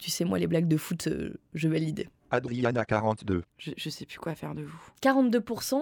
Tu 0.00 0.10
sais, 0.10 0.24
moi, 0.24 0.38
les 0.38 0.46
blagues 0.46 0.68
de 0.68 0.76
foot, 0.76 1.06
euh, 1.06 1.34
je 1.54 1.68
valide. 1.68 2.08
Adriana 2.30 2.84
42. 2.84 3.42
Je, 3.58 3.70
je 3.76 3.90
sais 3.90 4.04
plus 4.04 4.18
quoi 4.18 4.34
faire 4.34 4.54
de 4.54 4.62
vous. 4.62 4.78
42%, 5.02 5.80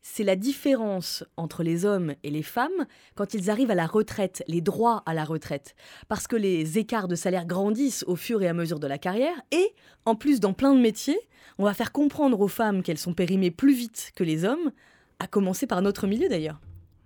c'est 0.00 0.24
la 0.24 0.36
différence 0.36 1.24
entre 1.36 1.62
les 1.62 1.84
hommes 1.84 2.14
et 2.22 2.30
les 2.30 2.42
femmes 2.42 2.86
quand 3.14 3.34
ils 3.34 3.50
arrivent 3.50 3.70
à 3.70 3.76
la 3.76 3.86
retraite, 3.86 4.42
les 4.48 4.60
droits 4.60 5.02
à 5.06 5.14
la 5.14 5.24
retraite. 5.24 5.74
Parce 6.08 6.26
que 6.26 6.36
les 6.36 6.78
écarts 6.78 7.08
de 7.08 7.14
salaire 7.14 7.46
grandissent 7.46 8.04
au 8.06 8.16
fur 8.16 8.42
et 8.42 8.48
à 8.48 8.52
mesure 8.52 8.80
de 8.80 8.86
la 8.86 8.98
carrière. 8.98 9.40
Et, 9.52 9.74
en 10.04 10.16
plus, 10.16 10.40
dans 10.40 10.52
plein 10.52 10.74
de 10.74 10.80
métiers, 10.80 11.20
on 11.58 11.64
va 11.64 11.74
faire 11.74 11.92
comprendre 11.92 12.40
aux 12.40 12.48
femmes 12.48 12.82
qu'elles 12.82 12.98
sont 12.98 13.14
périmées 13.14 13.50
plus 13.50 13.74
vite 13.74 14.12
que 14.16 14.24
les 14.24 14.44
hommes, 14.44 14.72
à 15.18 15.26
commencer 15.28 15.66
par 15.66 15.82
notre 15.82 16.06
milieu 16.06 16.28
d'ailleurs. 16.28 16.60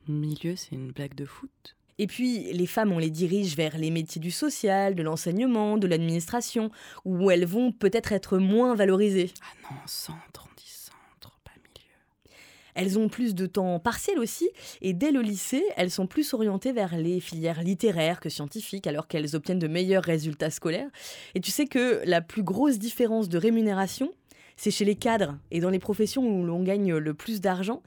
Milieu, 0.09 0.57
c'est 0.57 0.75
une 0.75 0.93
blague 0.93 1.15
de 1.15 1.27
foot? 1.27 1.77
Et 1.99 2.07
puis, 2.07 2.53
les 2.53 2.67
femmes, 2.67 2.93
on 2.93 2.99
les 2.99 3.11
dirige 3.11 3.57
vers 3.57 3.79
les 3.79 3.91
métiers 3.91 4.21
du 4.21 4.31
social, 4.31 4.95
de 4.95 5.03
l'enseignement, 5.03 5.79
de 5.79 5.87
l'administration, 5.87 6.71
où 7.05 7.31
elles 7.31 7.47
vont 7.47 7.73
peut-être 7.73 8.13
être 8.13 8.37
moins 8.39 8.75
valorisées. 8.75 9.33
Ah 9.43 9.71
non, 9.71 9.77
centre, 9.87 10.47
on 10.47 10.55
dit 10.57 10.69
centre, 10.69 11.39
pas 11.43 11.53
milieu. 11.57 12.37
Elles 12.75 12.99
ont 12.99 13.09
plus 13.09 13.35
de 13.35 13.47
temps 13.47 13.79
partiel 13.81 14.19
aussi, 14.19 14.51
et 14.83 14.93
dès 14.93 15.11
le 15.11 15.23
lycée, 15.23 15.65
elles 15.77 15.91
sont 15.91 16.07
plus 16.07 16.35
orientées 16.35 16.73
vers 16.73 16.97
les 16.99 17.19
filières 17.19 17.63
littéraires 17.63 18.21
que 18.21 18.29
scientifiques, 18.29 18.87
alors 18.87 19.09
qu'elles 19.09 19.35
obtiennent 19.35 19.59
de 19.59 19.69
meilleurs 19.69 20.05
résultats 20.05 20.51
scolaires. 20.51 20.91
Et 21.35 21.41
tu 21.41 21.51
sais 21.51 21.67
que 21.67 22.03
la 22.05 22.21
plus 22.21 22.43
grosse 22.43 22.79
différence 22.79 23.31
de 23.31 23.39
rémunération, 23.39 24.11
c'est 24.59 24.71
chez 24.71 24.85
les 24.85 24.97
cadres 24.97 25.39
et 25.51 25.61
dans 25.61 25.71
les 25.71 25.79
professions 25.79 26.27
où 26.29 26.45
l'on 26.45 26.63
gagne 26.63 26.95
le 26.95 27.15
plus 27.15 27.41
d'argent. 27.41 27.83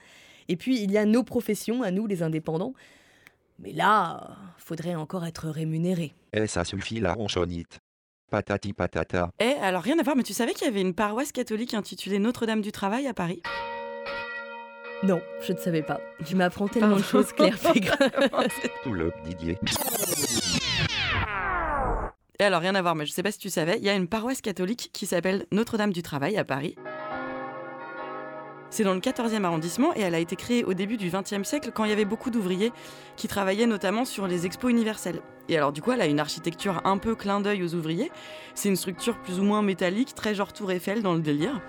Et 0.48 0.56
puis, 0.56 0.82
il 0.82 0.92
y 0.92 0.98
a 0.98 1.06
nos 1.06 1.24
professions, 1.24 1.84
à 1.84 1.92
nous 1.92 2.08
les 2.08 2.24
indépendants. 2.24 2.74
Mais 3.62 3.74
là, 3.74 4.38
faudrait 4.58 4.96
encore 4.96 5.26
être 5.26 5.50
rémunéré. 5.50 6.14
Et 6.32 6.48
ça 6.48 6.64
suffit 6.64 7.00
la 7.00 7.14
ronchonite. 7.14 7.80
Patati 8.32 8.74
patata. 8.74 9.32
Eh, 9.40 9.56
alors 9.62 9.82
rien 9.82 10.00
à 10.00 10.04
voir, 10.04 10.16
mais 10.16 10.24
tu 10.24 10.34
savais 10.34 10.54
qu'il 10.54 10.66
y 10.66 10.70
avait 10.70 10.82
une 10.82 10.94
paroisse 10.94 11.32
catholique 11.32 11.74
intitulée 11.74 12.20
Notre-Dame 12.20 12.62
du 12.62 12.72
Travail 12.72 13.08
à 13.08 13.14
Paris? 13.14 13.42
Non, 15.04 15.22
je 15.42 15.54
ne 15.54 15.58
savais 15.58 15.82
pas. 15.82 16.00
Tu 16.26 16.36
m'apprends 16.36 16.68
tellement 16.68 16.98
de 16.98 17.04
choses, 17.04 17.32
Claire. 17.34 17.58
Tout 18.84 18.94
le 18.94 19.12
Didier. 19.26 19.58
Et 22.40 22.44
alors 22.44 22.62
rien 22.62 22.76
à 22.76 22.82
voir, 22.82 22.96
mais 22.96 23.06
je 23.06 23.12
sais 23.12 23.24
pas 23.24 23.32
si 23.32 23.40
tu 23.40 23.50
savais, 23.50 23.78
il 23.78 23.84
y 23.84 23.90
a 23.90 23.96
une 23.96 24.08
paroisse 24.08 24.42
catholique 24.42 24.92
qui 24.94 25.06
s'appelle 25.06 25.46
Notre-Dame 25.52 25.92
du 25.92 26.04
Travail 26.04 26.38
à 26.38 26.46
Paris. 26.46 26.76
C'est 28.70 28.84
dans 28.84 28.94
le 28.94 29.00
14e 29.00 29.44
arrondissement 29.44 29.96
et 29.96 30.02
elle 30.02 30.14
a 30.14 30.20
été 30.20 30.36
créée 30.36 30.64
au 30.64 30.74
début 30.74 30.98
du 30.98 31.10
20e 31.10 31.44
siècle 31.44 31.72
quand 31.74 31.86
il 31.86 31.90
y 31.90 31.94
avait 31.94 32.06
beaucoup 32.06 32.30
d'ouvriers 32.30 32.72
qui 33.16 33.28
travaillaient 33.28 33.66
notamment 33.66 34.06
sur 34.06 34.28
les 34.28 34.46
expos 34.46 34.70
universelles. 34.72 35.22
Et 35.48 35.58
alors 35.58 35.72
du 35.72 35.82
coup, 35.82 35.92
elle 35.92 36.02
a 36.02 36.06
une 36.06 36.20
architecture 36.20 36.82
un 36.86 36.98
peu 36.98 37.16
clin 37.16 37.40
d'œil 37.40 37.64
aux 37.64 37.74
ouvriers. 37.74 38.12
C'est 38.54 38.70
une 38.70 38.76
structure 38.76 39.18
plus 39.18 39.40
ou 39.40 39.44
moins 39.44 39.64
métallique, 39.64 40.14
très 40.14 40.36
genre 40.36 40.54
Tour 40.54 40.72
Eiffel 40.72 41.02
dans 41.02 41.14
le 41.14 41.22
délire. 41.22 41.60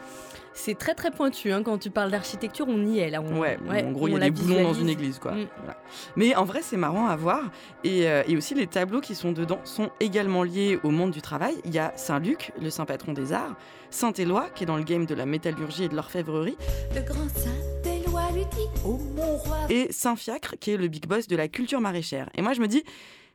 C'est 0.62 0.76
très 0.76 0.94
très 0.94 1.10
pointu, 1.10 1.52
hein, 1.52 1.62
quand 1.62 1.78
tu 1.78 1.88
parles 1.90 2.10
d'architecture, 2.10 2.66
on 2.68 2.84
y 2.86 2.98
est 2.98 3.08
là. 3.08 3.22
On- 3.22 3.38
Ouais, 3.40 3.58
en 3.82 3.92
gros, 3.92 4.08
il 4.08 4.12
y 4.12 4.16
a 4.16 4.20
des 4.20 4.30
boulons 4.30 4.62
dans 4.62 4.74
une 4.74 4.90
église, 4.90 5.18
quoi. 5.18 5.32
Mm. 5.32 5.46
Voilà. 5.58 5.82
Mais 6.16 6.34
en 6.36 6.44
vrai, 6.44 6.60
c'est 6.62 6.76
marrant 6.76 7.06
à 7.06 7.16
voir. 7.16 7.50
Et, 7.82 8.06
euh, 8.08 8.22
et 8.28 8.36
aussi, 8.36 8.54
les 8.54 8.66
tableaux 8.66 9.00
qui 9.00 9.14
sont 9.14 9.32
dedans 9.32 9.60
sont 9.64 9.90
également 10.00 10.42
liés 10.42 10.78
au 10.84 10.90
monde 10.90 11.12
du 11.12 11.22
travail. 11.22 11.54
Il 11.64 11.72
y 11.74 11.78
a 11.78 11.92
Saint-Luc, 11.96 12.52
le 12.60 12.68
saint 12.68 12.84
patron 12.84 13.14
des 13.14 13.32
arts, 13.32 13.56
Saint-Éloi, 13.88 14.50
qui 14.54 14.64
est 14.64 14.66
dans 14.66 14.76
le 14.76 14.84
game 14.84 15.06
de 15.06 15.14
la 15.14 15.24
métallurgie 15.24 15.84
et 15.84 15.88
de 15.88 15.96
l'orfèvrerie, 15.96 16.56
Le 16.94 17.00
grand 17.00 17.28
Saint-Éloi 17.34 18.22
lui 18.34 18.44
dit 18.52 18.68
Oh 18.84 18.98
mon 19.16 19.36
roi. 19.38 19.56
et 19.70 19.90
Saint-Fiacre, 19.90 20.56
qui 20.60 20.72
est 20.72 20.76
le 20.76 20.88
big 20.88 21.06
boss 21.06 21.26
de 21.26 21.36
la 21.36 21.48
culture 21.48 21.80
maraîchère. 21.80 22.28
Et 22.36 22.42
moi, 22.42 22.52
je 22.52 22.60
me 22.60 22.68
dis, 22.68 22.84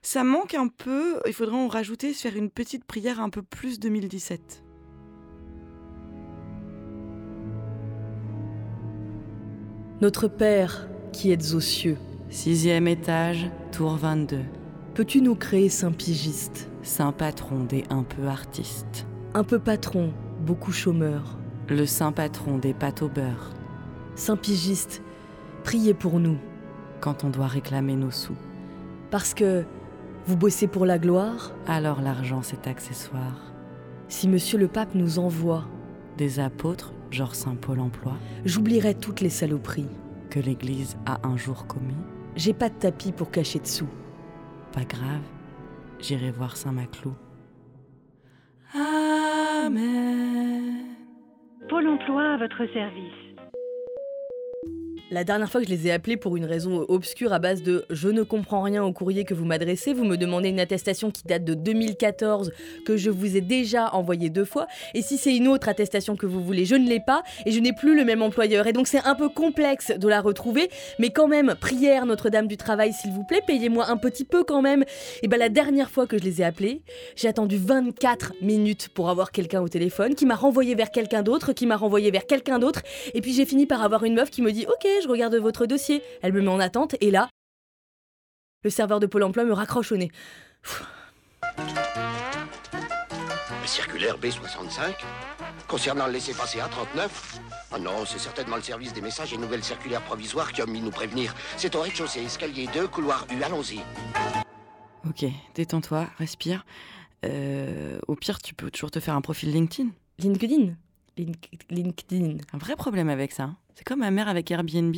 ça 0.04 0.24
manque 0.24 0.54
un 0.54 0.68
peu. 0.68 1.20
Il 1.26 1.34
faudrait 1.34 1.56
en 1.58 1.68
rajouter, 1.68 2.14
se 2.14 2.22
faire 2.22 2.38
une 2.38 2.52
petite 2.52 2.84
prière 2.86 3.20
un 3.20 3.32
peu 3.32 3.42
plus 3.42 3.80
2017. 3.80 4.62
Notre 10.06 10.28
Père, 10.28 10.88
qui 11.14 11.32
êtes 11.32 11.54
aux 11.56 11.60
cieux, 11.60 11.98
Sixième 12.30 12.88
étage, 12.88 13.50
tour 13.72 13.96
22. 13.96 14.38
peux-tu 14.94 15.20
nous 15.20 15.34
créer 15.34 15.68
saint 15.68 15.92
pigiste, 15.92 16.70
Saint 16.84 17.12
patron 17.12 17.64
des 17.64 17.86
un 17.90 18.04
peu 18.04 18.28
artistes. 18.28 19.08
un 19.34 19.44
peu 19.44 19.58
patron, 19.58 20.14
beaucoup 20.46 20.72
chômeur, 20.72 21.40
Le 21.70 21.88
saint 21.88 22.12
patron 22.12 22.60
des 22.60 22.76
pâtes 22.76 23.02
au 23.02 23.08
beurre. 23.10 23.50
saint 24.14 24.38
pigiste, 24.38 25.02
priez 25.64 25.96
pour 25.96 26.20
nous, 26.20 26.38
Quand 27.02 27.24
on 27.24 27.32
doit 27.32 27.48
réclamer 27.48 27.96
nos 27.96 28.12
sous. 28.12 28.38
parce 29.10 29.34
que 29.34 29.64
vous 30.28 30.38
bossez 30.38 30.68
pour 30.68 30.86
la 30.86 31.00
gloire? 31.00 31.52
Alors 31.66 32.00
l'argent 32.04 32.42
c'est 32.44 32.68
accessoire. 32.68 33.42
Si 34.08 34.28
Monsieur 34.28 34.60
le 34.60 34.68
Pape 34.68 34.94
nous 34.94 35.18
envoie, 35.18 35.66
Des 36.20 36.40
apôtres, 36.40 36.94
genre 37.16 37.34
Saint 37.34 37.56
Paul 37.56 37.80
emploie, 37.80 38.18
j'oublierai 38.44 38.94
toutes 38.94 39.22
les 39.22 39.30
saloperies. 39.30 39.88
que 40.30 40.40
l'Église 40.42 40.98
a 41.06 41.26
un 41.26 41.38
jour 41.38 41.66
commis. 41.66 41.96
J'ai 42.36 42.54
pas 42.54 42.68
de 42.68 42.74
tapis 42.74 43.14
pour 43.14 43.32
cacher 43.32 43.60
dessous. 43.60 43.88
Pas 44.74 44.84
grave, 44.84 45.22
j'irai 46.00 46.32
voir 46.32 46.58
Saint 46.58 46.74
Maclou. 46.74 47.14
Amen. 48.74 50.88
Pôle 51.70 51.88
emploi 51.88 52.34
à 52.34 52.38
votre 52.38 52.66
service. 52.74 53.25
La 55.12 55.24
dernière 55.24 55.52
fois 55.52 55.62
que 55.62 55.68
je 55.68 55.72
les 55.72 55.86
ai 55.86 55.92
appelés 55.92 56.18
pour 56.18 56.36
une 56.36 56.46
raison 56.46 56.84
obscure 56.88 57.32
à 57.32 57.38
base 57.38 57.62
de 57.62 57.86
je 57.92 58.10
ne 58.10 58.24
comprends 58.24 58.64
rien 58.64 58.84
au 58.84 58.92
courrier 58.92 59.24
que 59.24 59.36
vous 59.36 59.46
m'adressez, 59.46 59.94
vous 59.94 60.04
me 60.04 60.18
demandez 60.18 60.50
une 60.50 60.60
attestation 60.60 61.12
qui 61.12 61.22
date 61.26 61.44
de 61.44 61.54
2014 61.54 62.52
que 62.88 62.98
je 62.98 63.12
vous 63.12 63.38
ai 63.38 63.42
déjà 63.42 63.94
envoyée 63.94 64.32
deux 64.32 64.46
fois, 64.46 64.66
et 64.96 65.04
si 65.04 65.20
c'est 65.20 65.36
une 65.36 65.48
autre 65.48 65.70
attestation 65.70 66.16
que 66.16 66.26
vous 66.26 66.44
voulez, 66.44 66.66
je 66.66 66.74
ne 66.74 66.90
l'ai 66.90 67.00
pas 67.00 67.22
et 67.46 67.52
je 67.52 67.60
n'ai 67.60 67.72
plus 67.72 67.96
le 67.96 68.04
même 68.04 68.24
employeur. 68.24 68.66
Et 68.66 68.74
donc 68.74 68.88
c'est 68.88 69.06
un 69.06 69.14
peu 69.14 69.30
complexe 69.30 69.92
de 69.96 70.08
la 70.08 70.22
retrouver, 70.22 70.72
mais 70.98 71.12
quand 71.12 71.28
même, 71.28 71.54
prière 71.54 72.08
Notre-Dame 72.08 72.48
du 72.48 72.58
Travail 72.58 72.92
s'il 72.92 73.12
vous 73.12 73.24
plaît, 73.24 73.42
payez-moi 73.46 73.88
un 73.88 73.98
petit 73.98 74.26
peu 74.26 74.44
quand 74.44 74.64
même. 74.64 74.86
Et 75.22 75.28
ben 75.28 75.38
la 75.38 75.50
dernière 75.50 75.92
fois 75.92 76.08
que 76.08 76.18
je 76.18 76.24
les 76.24 76.42
ai 76.42 76.46
appelés, 76.46 76.82
j'ai 77.16 77.28
attendu 77.28 77.58
24 77.58 78.34
minutes 78.42 78.90
pour 78.90 79.12
avoir 79.12 79.32
quelqu'un 79.32 79.62
au 79.62 79.70
téléphone 79.70 80.16
qui 80.16 80.26
m'a 80.26 80.36
renvoyé 80.36 80.74
vers 80.74 80.90
quelqu'un 80.90 81.22
d'autre, 81.22 81.54
qui 81.54 81.68
m'a 81.68 81.78
renvoyé 81.78 82.10
vers 82.10 82.26
quelqu'un 82.26 82.58
d'autre, 82.58 82.82
et 83.14 83.22
puis 83.22 83.34
j'ai 83.34 83.46
fini 83.46 83.68
par 83.68 83.84
avoir 83.84 84.04
une 84.04 84.16
meuf 84.16 84.32
qui 84.32 84.42
me 84.42 84.52
dit 84.52 84.66
OK, 84.66 84.95
je 85.02 85.08
regarde 85.08 85.36
votre 85.36 85.66
dossier. 85.66 86.02
Elle 86.22 86.34
me 86.34 86.42
met 86.42 86.48
en 86.50 86.60
attente 86.60 86.96
et 87.02 87.12
là, 87.12 87.30
le 88.64 88.70
serveur 88.70 89.00
de 89.00 89.06
Pôle 89.06 89.24
emploi 89.24 89.44
me 89.46 89.54
raccroche 89.54 89.92
au 89.92 89.98
nez. 89.98 90.12
Le 93.62 93.68
circulaire 93.68 94.18
B65 94.20 94.94
Concernant 95.68 96.06
le 96.08 96.14
laissez-passer 96.14 96.60
A39 96.60 97.10
Oh 97.74 97.78
non, 97.80 98.06
c'est 98.06 98.20
certainement 98.20 98.56
le 98.56 98.62
service 98.62 98.94
des 98.94 99.02
messages 99.02 99.34
et 99.34 99.38
nouvelles 99.38 99.64
circulaires 99.64 100.02
provisoires 100.04 100.52
qui 100.52 100.62
ont 100.62 100.68
mis 100.68 100.82
nous 100.82 100.92
prévenir. 100.92 101.34
C'est 101.58 101.76
au 101.76 101.82
rez-de-chaussée, 101.82 102.24
escalier 102.24 102.68
2, 102.74 102.88
couloir 102.88 103.26
U, 103.32 103.42
allons-y. 103.44 103.80
Ok, 105.08 105.26
détends-toi, 105.56 106.08
respire. 106.18 106.66
Euh, 107.26 107.98
au 108.08 108.16
pire, 108.16 108.40
tu 108.40 108.54
peux 108.54 108.70
toujours 108.70 108.92
te 108.92 109.00
faire 109.00 109.16
un 109.16 109.22
profil 109.22 109.52
LinkedIn. 109.52 109.90
LinkedIn 110.20 110.76
Link- 111.18 111.50
LinkedIn. 111.70 112.38
Un 112.54 112.58
vrai 112.58 112.76
problème 112.76 113.10
avec 113.10 113.32
ça. 113.32 113.52
C'est 113.76 113.84
comme 113.84 114.00
ma 114.00 114.12
mère 114.12 114.30
avec 114.30 114.50
Airbnb 114.50 114.96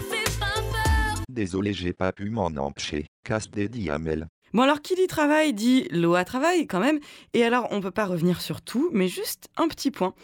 fait 0.00 0.40
pas 0.40 0.60
peur. 0.72 1.22
Désolé, 1.28 1.74
j'ai 1.74 1.92
pas 1.92 2.12
pu 2.12 2.30
m'en 2.30 2.46
empêcher. 2.46 3.06
Casse 3.24 3.50
des 3.50 3.68
diamèles. 3.68 4.26
Bon 4.54 4.62
alors 4.62 4.80
qui 4.80 4.94
dit 4.94 5.06
travail 5.06 5.52
dit 5.52 5.86
loi 5.90 6.24
travail 6.24 6.66
quand 6.66 6.80
même. 6.80 6.98
Et 7.34 7.44
alors 7.44 7.68
on 7.70 7.82
peut 7.82 7.90
pas 7.90 8.06
revenir 8.06 8.40
sur 8.40 8.62
tout, 8.62 8.88
mais 8.94 9.06
juste 9.06 9.48
un 9.58 9.68
petit 9.68 9.90
point. 9.90 10.14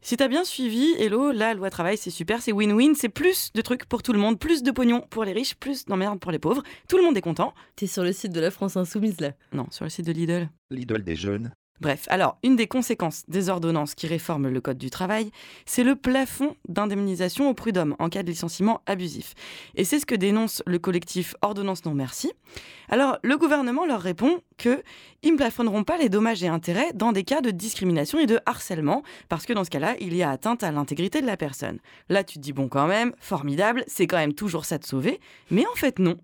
Si 0.00 0.16
t'as 0.16 0.28
bien 0.28 0.44
suivi, 0.44 0.94
Hello, 0.98 1.30
la 1.30 1.52
loi 1.52 1.68
travail 1.68 1.98
c'est 1.98 2.08
super, 2.08 2.40
c'est 2.40 2.52
win-win, 2.52 2.94
c'est 2.94 3.10
plus 3.10 3.52
de 3.52 3.60
trucs 3.60 3.84
pour 3.84 4.02
tout 4.02 4.14
le 4.14 4.18
monde, 4.18 4.38
plus 4.38 4.62
de 4.62 4.70
pognon 4.70 5.02
pour 5.10 5.24
les 5.24 5.32
riches, 5.32 5.56
plus 5.56 5.84
d'emmerde 5.84 6.18
pour 6.18 6.32
les 6.32 6.38
pauvres. 6.38 6.62
Tout 6.88 6.96
le 6.96 7.02
monde 7.02 7.18
est 7.18 7.22
content. 7.22 7.52
T'es 7.76 7.86
sur 7.86 8.02
le 8.02 8.12
site 8.12 8.32
de 8.32 8.40
la 8.40 8.50
France 8.50 8.78
Insoumise 8.78 9.20
là. 9.20 9.32
Non, 9.52 9.66
sur 9.70 9.84
le 9.84 9.90
site 9.90 10.06
de 10.06 10.12
Lidl. 10.12 10.48
L'idole 10.70 11.04
des 11.04 11.16
jeunes. 11.16 11.52
Bref, 11.80 12.04
alors, 12.08 12.38
une 12.44 12.54
des 12.54 12.68
conséquences 12.68 13.24
des 13.26 13.48
ordonnances 13.48 13.96
qui 13.96 14.06
réforment 14.06 14.48
le 14.48 14.60
Code 14.60 14.78
du 14.78 14.90
travail, 14.90 15.30
c'est 15.66 15.82
le 15.82 15.96
plafond 15.96 16.54
d'indemnisation 16.68 17.50
au 17.50 17.54
prud'homme 17.54 17.96
en 17.98 18.08
cas 18.08 18.22
de 18.22 18.28
licenciement 18.28 18.80
abusif. 18.86 19.34
Et 19.74 19.84
c'est 19.84 19.98
ce 19.98 20.06
que 20.06 20.14
dénonce 20.14 20.62
le 20.66 20.78
collectif 20.78 21.34
Ordonnance 21.42 21.84
Non 21.84 21.94
Merci. 21.94 22.32
Alors, 22.88 23.18
le 23.22 23.36
gouvernement 23.36 23.86
leur 23.86 24.00
répond 24.00 24.40
que 24.56 24.82
ils 25.22 25.32
ne 25.32 25.36
plafonneront 25.36 25.84
pas 25.84 25.98
les 25.98 26.08
dommages 26.08 26.44
et 26.44 26.48
intérêts 26.48 26.92
dans 26.94 27.12
des 27.12 27.24
cas 27.24 27.40
de 27.40 27.50
discrimination 27.50 28.20
et 28.20 28.26
de 28.26 28.38
harcèlement, 28.46 29.02
parce 29.28 29.44
que 29.44 29.52
dans 29.52 29.64
ce 29.64 29.70
cas-là, 29.70 29.96
il 29.98 30.14
y 30.14 30.22
a 30.22 30.30
atteinte 30.30 30.62
à 30.62 30.70
l'intégrité 30.70 31.20
de 31.20 31.26
la 31.26 31.36
personne. 31.36 31.80
Là, 32.08 32.22
tu 32.22 32.34
te 32.34 32.40
dis, 32.40 32.52
bon, 32.52 32.68
quand 32.68 32.86
même, 32.86 33.12
formidable, 33.18 33.84
c'est 33.88 34.06
quand 34.06 34.18
même 34.18 34.34
toujours 34.34 34.64
ça 34.64 34.78
de 34.78 34.84
sauver, 34.84 35.18
mais 35.50 35.66
en 35.66 35.74
fait, 35.74 35.98
non. 35.98 36.18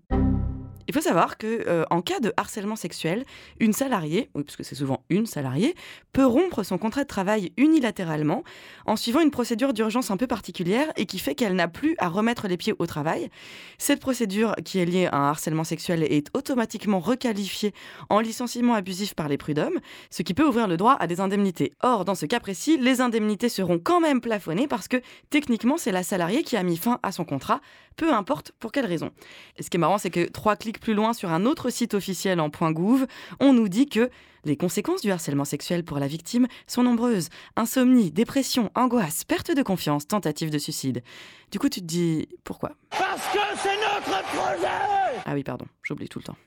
Il 0.91 0.93
faut 0.93 0.99
savoir 0.99 1.37
que 1.37 1.63
euh, 1.69 1.85
en 1.89 2.01
cas 2.01 2.19
de 2.19 2.33
harcèlement 2.35 2.75
sexuel, 2.75 3.23
une 3.61 3.71
salariée, 3.71 4.29
oui, 4.35 4.43
c'est 4.59 4.75
souvent 4.75 5.05
une 5.09 5.25
salariée, 5.25 5.73
peut 6.11 6.25
rompre 6.25 6.63
son 6.63 6.77
contrat 6.77 7.03
de 7.03 7.07
travail 7.07 7.53
unilatéralement 7.55 8.43
en 8.85 8.97
suivant 8.97 9.21
une 9.21 9.31
procédure 9.31 9.71
d'urgence 9.71 10.11
un 10.11 10.17
peu 10.17 10.27
particulière 10.27 10.91
et 10.97 11.05
qui 11.05 11.17
fait 11.17 11.33
qu'elle 11.33 11.55
n'a 11.55 11.69
plus 11.69 11.95
à 11.99 12.09
remettre 12.09 12.49
les 12.49 12.57
pieds 12.57 12.73
au 12.77 12.85
travail. 12.87 13.29
Cette 13.77 14.01
procédure 14.01 14.53
qui 14.65 14.79
est 14.79 14.85
liée 14.85 15.07
à 15.09 15.15
un 15.15 15.29
harcèlement 15.29 15.63
sexuel 15.63 16.03
est 16.03 16.27
automatiquement 16.35 16.99
requalifiée 16.99 17.73
en 18.09 18.19
licenciement 18.19 18.73
abusif 18.73 19.13
par 19.13 19.29
les 19.29 19.37
prud'hommes, 19.37 19.79
ce 20.09 20.23
qui 20.23 20.33
peut 20.33 20.45
ouvrir 20.45 20.67
le 20.67 20.75
droit 20.75 20.97
à 20.99 21.07
des 21.07 21.21
indemnités. 21.21 21.71
Or, 21.81 22.03
dans 22.03 22.15
ce 22.15 22.25
cas 22.25 22.41
précis, 22.41 22.77
les 22.77 22.99
indemnités 22.99 23.47
seront 23.47 23.79
quand 23.79 24.01
même 24.01 24.19
plafonnées 24.19 24.67
parce 24.67 24.89
que 24.89 24.97
techniquement, 25.29 25.77
c'est 25.77 25.93
la 25.93 26.03
salariée 26.03 26.43
qui 26.43 26.57
a 26.57 26.63
mis 26.63 26.75
fin 26.75 26.99
à 27.01 27.13
son 27.13 27.23
contrat, 27.23 27.61
peu 28.01 28.11
importe 28.11 28.51
pour 28.59 28.71
quelle 28.71 28.87
raison. 28.87 29.11
Et 29.57 29.63
ce 29.63 29.69
qui 29.69 29.77
est 29.77 29.79
marrant, 29.79 29.99
c'est 29.99 30.09
que 30.09 30.27
trois 30.27 30.55
clics 30.55 30.79
plus 30.79 30.95
loin 30.95 31.13
sur 31.13 31.29
un 31.29 31.45
autre 31.45 31.69
site 31.69 31.93
officiel 31.93 32.39
en 32.39 32.49
.gouv, 32.49 33.05
on 33.39 33.53
nous 33.53 33.69
dit 33.69 33.85
que 33.85 34.09
les 34.43 34.57
conséquences 34.57 35.01
du 35.01 35.11
harcèlement 35.11 35.45
sexuel 35.45 35.83
pour 35.83 35.99
la 35.99 36.07
victime 36.07 36.47
sont 36.65 36.81
nombreuses. 36.81 37.29
Insomnie, 37.55 38.09
dépression, 38.09 38.71
angoisse, 38.73 39.23
perte 39.23 39.55
de 39.55 39.61
confiance, 39.61 40.07
tentative 40.07 40.49
de 40.49 40.57
suicide. 40.57 41.03
Du 41.51 41.59
coup, 41.59 41.69
tu 41.69 41.79
te 41.79 41.85
dis 41.85 42.27
pourquoi? 42.43 42.71
Parce 42.89 43.27
que 43.31 43.39
c'est 43.57 43.77
notre 43.77 44.23
projet 44.23 45.21
Ah 45.23 45.33
oui, 45.35 45.43
pardon, 45.43 45.65
j'oublie 45.83 46.09
tout 46.09 46.17
le 46.17 46.23
temps. 46.23 46.37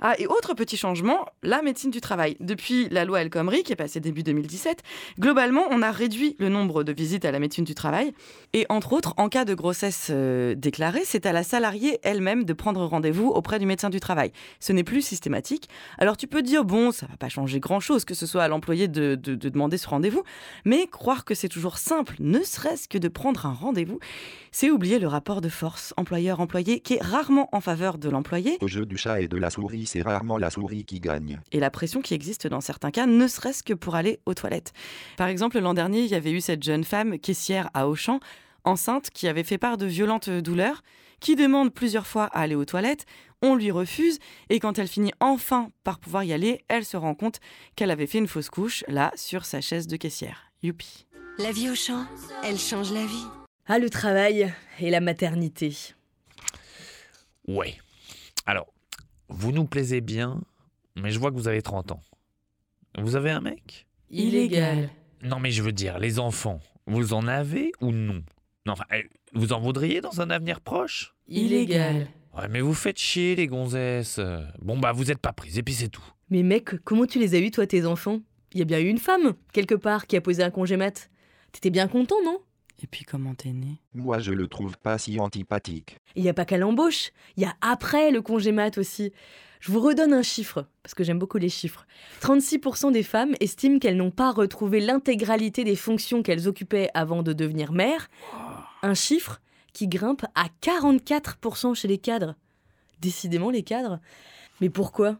Ah, 0.00 0.14
et 0.18 0.26
autre 0.26 0.54
petit 0.54 0.76
changement, 0.76 1.26
la 1.42 1.62
médecine 1.62 1.90
du 1.90 2.00
travail. 2.00 2.36
Depuis 2.40 2.88
la 2.90 3.04
loi 3.04 3.20
El 3.22 3.30
Khomri, 3.30 3.62
qui 3.62 3.72
est 3.72 3.76
passée 3.76 4.00
début 4.00 4.22
2017, 4.22 4.82
globalement, 5.18 5.64
on 5.70 5.82
a 5.82 5.90
réduit 5.90 6.36
le 6.38 6.48
nombre 6.48 6.84
de 6.84 6.92
visites 6.92 7.24
à 7.24 7.30
la 7.32 7.38
médecine 7.38 7.64
du 7.64 7.74
travail. 7.74 8.12
Et 8.52 8.66
entre 8.68 8.92
autres, 8.94 9.14
en 9.18 9.28
cas 9.28 9.44
de 9.44 9.54
grossesse 9.54 10.08
euh, 10.10 10.54
déclarée, 10.54 11.02
c'est 11.04 11.26
à 11.26 11.32
la 11.32 11.42
salariée 11.42 11.98
elle-même 12.02 12.44
de 12.44 12.52
prendre 12.52 12.84
rendez-vous 12.84 13.28
auprès 13.28 13.58
du 13.58 13.66
médecin 13.66 13.90
du 13.90 14.00
travail. 14.00 14.32
Ce 14.58 14.72
n'est 14.72 14.84
plus 14.84 15.02
systématique. 15.02 15.68
Alors 15.98 16.16
tu 16.16 16.26
peux 16.26 16.42
dire, 16.42 16.64
bon, 16.64 16.92
ça 16.92 17.06
va 17.06 17.16
pas 17.16 17.28
changer 17.28 17.60
grand-chose, 17.60 18.04
que 18.04 18.14
ce 18.14 18.26
soit 18.26 18.42
à 18.42 18.48
l'employé 18.48 18.88
de, 18.88 19.14
de- 19.14 19.34
de 19.34 19.48
demander 19.48 19.76
ce 19.78 19.88
rendez-vous, 19.88 20.22
mais 20.64 20.86
croire 20.86 21.24
que 21.24 21.34
c'est 21.34 21.48
toujours 21.48 21.78
simple, 21.78 22.14
ne 22.20 22.40
serait-ce 22.40 22.88
que 22.88 22.98
de 22.98 23.08
prendre 23.08 23.44
un 23.46 23.52
rendez-vous, 23.52 23.98
c'est 24.52 24.70
oublier 24.70 24.98
le 24.98 25.06
rapport 25.08 25.40
de 25.40 25.48
force 25.48 25.94
employeur-employé 25.96 26.80
qui 26.80 26.94
est 26.94 27.02
rarement 27.02 27.48
en 27.52 27.60
faveur 27.60 27.98
de 27.98 28.08
l'employé 28.08 28.58
Au 28.60 28.68
jeu 28.68 28.86
du 28.86 28.96
chat 28.96 29.20
et 29.20 29.28
de 29.28 29.36
la 29.36 29.50
souris, 29.50 29.86
c'est 29.90 30.02
rarement 30.02 30.38
la 30.38 30.50
souris 30.50 30.84
qui 30.84 31.00
gagne. 31.00 31.40
et 31.50 31.58
la 31.58 31.70
pression 31.70 32.00
qui 32.00 32.14
existe 32.14 32.46
dans 32.46 32.60
certains 32.60 32.92
cas, 32.92 33.06
ne 33.06 33.26
serait-ce 33.26 33.64
que 33.64 33.74
pour 33.74 33.96
aller 33.96 34.20
aux 34.24 34.34
toilettes. 34.34 34.72
Par 35.16 35.26
exemple, 35.26 35.58
l'an 35.58 35.74
dernier, 35.74 36.02
il 36.02 36.06
y 36.06 36.14
avait 36.14 36.30
eu 36.30 36.40
cette 36.40 36.62
jeune 36.62 36.84
femme 36.84 37.18
caissière 37.18 37.70
à 37.74 37.88
Auchan, 37.88 38.20
enceinte, 38.62 39.10
qui 39.10 39.26
avait 39.26 39.42
fait 39.42 39.58
part 39.58 39.78
de 39.78 39.86
violentes 39.86 40.30
douleurs, 40.30 40.82
qui 41.18 41.34
demande 41.34 41.74
plusieurs 41.74 42.06
fois 42.06 42.26
à 42.26 42.42
aller 42.42 42.54
aux 42.54 42.64
toilettes, 42.64 43.04
on 43.42 43.56
lui 43.56 43.72
refuse, 43.72 44.20
et 44.48 44.60
quand 44.60 44.78
elle 44.78 44.86
finit 44.86 45.12
enfin 45.18 45.70
par 45.82 45.98
pouvoir 45.98 46.22
y 46.22 46.32
aller, 46.32 46.64
elle 46.68 46.84
se 46.84 46.96
rend 46.96 47.16
compte 47.16 47.40
qu'elle 47.74 47.90
avait 47.90 48.06
fait 48.06 48.18
une 48.18 48.28
fausse 48.28 48.48
couche, 48.48 48.84
là, 48.86 49.10
sur 49.16 49.44
sa 49.44 49.60
chaise 49.60 49.88
de 49.88 49.96
caissière. 49.96 50.52
Youpi. 50.62 51.06
La 51.38 51.50
vie 51.50 51.68
au 51.68 51.74
champ, 51.74 52.04
elle 52.44 52.58
change 52.58 52.92
la 52.92 53.06
vie. 53.06 53.26
Ah, 53.66 53.80
le 53.80 53.90
travail 53.90 54.52
et 54.78 54.90
la 54.90 55.00
maternité. 55.00 55.74
Ouais. 57.48 57.76
Alors, 58.46 58.66
vous 59.30 59.52
nous 59.52 59.64
plaisez 59.64 60.00
bien, 60.00 60.40
mais 60.96 61.10
je 61.10 61.18
vois 61.18 61.30
que 61.30 61.36
vous 61.36 61.48
avez 61.48 61.62
30 61.62 61.92
ans. 61.92 62.02
Vous 62.98 63.16
avez 63.16 63.30
un 63.30 63.40
mec? 63.40 63.86
Illégal. 64.10 64.90
Non, 65.22 65.38
mais 65.38 65.50
je 65.50 65.62
veux 65.62 65.72
dire, 65.72 65.98
les 65.98 66.18
enfants, 66.18 66.60
vous 66.86 67.14
en 67.14 67.26
avez 67.26 67.72
ou 67.80 67.92
non? 67.92 68.22
Non, 68.66 68.72
enfin, 68.72 68.84
eh, 68.92 69.06
vous 69.32 69.52
en 69.52 69.60
voudriez 69.60 70.00
dans 70.00 70.20
un 70.20 70.30
avenir 70.30 70.60
proche? 70.60 71.14
Illégal. 71.28 72.08
Ouais, 72.36 72.48
mais 72.48 72.60
vous 72.60 72.74
faites 72.74 72.98
chier, 72.98 73.36
les 73.36 73.46
gonzesses. 73.46 74.20
Bon, 74.60 74.78
bah, 74.78 74.92
vous 74.92 75.10
êtes 75.10 75.18
pas 75.18 75.32
prise, 75.32 75.58
et 75.58 75.62
puis 75.62 75.74
c'est 75.74 75.88
tout. 75.88 76.04
Mais 76.30 76.42
mec, 76.42 76.76
comment 76.84 77.06
tu 77.06 77.18
les 77.18 77.34
as 77.34 77.38
eus, 77.38 77.50
toi, 77.50 77.66
tes 77.66 77.86
enfants? 77.86 78.20
Il 78.52 78.58
y 78.58 78.62
a 78.62 78.64
bien 78.64 78.80
eu 78.80 78.88
une 78.88 78.98
femme, 78.98 79.34
quelque 79.52 79.74
part, 79.74 80.06
qui 80.06 80.16
a 80.16 80.20
posé 80.20 80.42
un 80.42 80.50
congé 80.50 80.76
mat. 80.76 81.10
T'étais 81.52 81.70
bien 81.70 81.88
content, 81.88 82.16
non? 82.24 82.38
Et 82.82 82.86
puis 82.86 83.04
comment 83.04 83.34
t'es 83.34 83.52
né 83.52 83.80
Moi, 83.94 84.18
je 84.20 84.32
le 84.32 84.46
trouve 84.46 84.78
pas 84.78 84.96
si 84.96 85.20
antipathique. 85.20 85.98
Il 86.16 86.22
n'y 86.22 86.28
a 86.28 86.34
pas 86.34 86.44
qu'à 86.44 86.56
l'embauche, 86.56 87.10
il 87.36 87.42
y 87.42 87.46
a 87.46 87.54
après 87.60 88.10
le 88.10 88.22
congé 88.22 88.52
mat 88.52 88.78
aussi. 88.78 89.12
Je 89.60 89.70
vous 89.70 89.80
redonne 89.80 90.14
un 90.14 90.22
chiffre, 90.22 90.66
parce 90.82 90.94
que 90.94 91.04
j'aime 91.04 91.18
beaucoup 91.18 91.36
les 91.36 91.50
chiffres. 91.50 91.86
36% 92.22 92.92
des 92.92 93.02
femmes 93.02 93.34
estiment 93.40 93.78
qu'elles 93.78 93.98
n'ont 93.98 94.10
pas 94.10 94.30
retrouvé 94.30 94.80
l'intégralité 94.80 95.64
des 95.64 95.76
fonctions 95.76 96.22
qu'elles 96.22 96.48
occupaient 96.48 96.88
avant 96.94 97.22
de 97.22 97.34
devenir 97.34 97.72
mères. 97.72 98.08
Un 98.82 98.94
chiffre 98.94 99.42
qui 99.74 99.86
grimpe 99.86 100.24
à 100.34 100.46
44% 100.62 101.74
chez 101.74 101.88
les 101.88 101.98
cadres. 101.98 102.36
Décidément, 103.02 103.50
les 103.50 103.62
cadres. 103.62 104.00
Mais 104.62 104.70
pourquoi? 104.70 105.18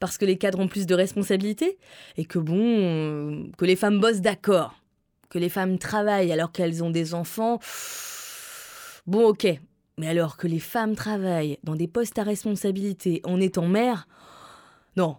Parce 0.00 0.18
que 0.18 0.26
les 0.26 0.36
cadres 0.36 0.60
ont 0.60 0.68
plus 0.68 0.86
de 0.86 0.94
responsabilités 0.94 1.78
Et 2.18 2.26
que 2.26 2.38
bon, 2.38 2.58
euh, 2.58 3.44
que 3.56 3.64
les 3.64 3.76
femmes 3.76 4.00
bossent 4.00 4.20
d'accord. 4.20 4.74
Que 5.28 5.38
les 5.38 5.48
femmes 5.48 5.78
travaillent 5.78 6.32
alors 6.32 6.52
qu'elles 6.52 6.82
ont 6.82 6.90
des 6.90 7.14
enfants. 7.14 7.58
Bon, 9.06 9.28
ok. 9.28 9.46
Mais 9.98 10.08
alors 10.08 10.36
que 10.36 10.46
les 10.46 10.60
femmes 10.60 10.94
travaillent 10.94 11.58
dans 11.64 11.74
des 11.74 11.88
postes 11.88 12.18
à 12.18 12.22
responsabilité 12.22 13.20
en 13.24 13.40
étant 13.40 13.66
mères, 13.66 14.06
non, 14.96 15.16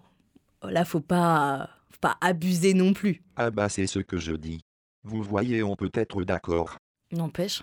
là 0.63 0.85
faut 0.85 1.01
pas, 1.01 1.69
faut 1.89 1.99
pas 1.99 2.17
abuser 2.21 2.73
non 2.73 2.93
plus. 2.93 3.21
Ah 3.35 3.51
bah 3.51 3.67
c'est 3.67 3.87
ce 3.87 3.99
que 3.99 4.17
je 4.17 4.33
dis. 4.33 4.61
Vous 5.03 5.21
voyez, 5.21 5.63
on 5.63 5.75
peut 5.75 5.91
être 5.93 6.23
d'accord. 6.23 6.77
N'empêche, 7.11 7.61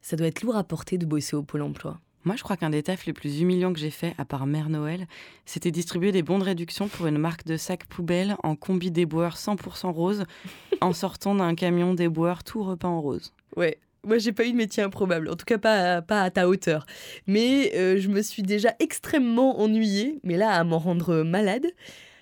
ça 0.00 0.16
doit 0.16 0.26
être 0.26 0.42
lourd 0.42 0.56
à 0.56 0.64
porter 0.64 0.98
de 0.98 1.06
bosser 1.06 1.36
au 1.36 1.42
pôle 1.42 1.62
emploi. 1.62 2.00
Moi, 2.24 2.36
je 2.36 2.42
crois 2.42 2.56
qu'un 2.56 2.70
des 2.70 2.82
tafs 2.84 3.04
les 3.06 3.12
plus 3.12 3.40
humiliants 3.40 3.72
que 3.72 3.80
j'ai 3.80 3.90
fait, 3.90 4.14
à 4.18 4.24
part 4.24 4.46
Mère 4.46 4.68
Noël, 4.68 5.06
c'était 5.44 5.70
distribuer 5.72 6.12
des 6.12 6.22
bons 6.22 6.38
de 6.38 6.44
réduction 6.44 6.86
pour 6.88 7.06
une 7.08 7.18
marque 7.18 7.44
de 7.44 7.56
sacs 7.56 7.84
poubelle 7.86 8.36
en 8.44 8.54
combi 8.54 8.90
déboueur 8.92 9.34
100% 9.36 9.90
rose, 9.92 10.24
en 10.80 10.92
sortant 10.92 11.34
d'un 11.34 11.54
camion 11.54 11.94
déboueur 11.94 12.44
tout 12.44 12.62
repeint 12.62 12.88
en 12.88 13.00
rose. 13.00 13.32
Ouais. 13.56 13.78
Moi, 14.04 14.18
j'ai 14.18 14.32
pas 14.32 14.44
eu 14.46 14.52
de 14.52 14.56
métier 14.56 14.82
improbable, 14.82 15.28
en 15.30 15.36
tout 15.36 15.44
cas 15.44 15.58
pas, 15.58 15.96
à- 15.96 16.02
pas 16.02 16.22
à 16.22 16.30
ta 16.30 16.48
hauteur. 16.48 16.86
Mais 17.28 17.72
euh, 17.76 17.98
je 18.00 18.08
me 18.08 18.20
suis 18.22 18.42
déjà 18.42 18.74
extrêmement 18.80 19.60
ennuyée, 19.60 20.18
mais 20.24 20.36
là, 20.36 20.50
à 20.50 20.64
m'en 20.64 20.78
rendre 20.80 21.22
malade. 21.22 21.66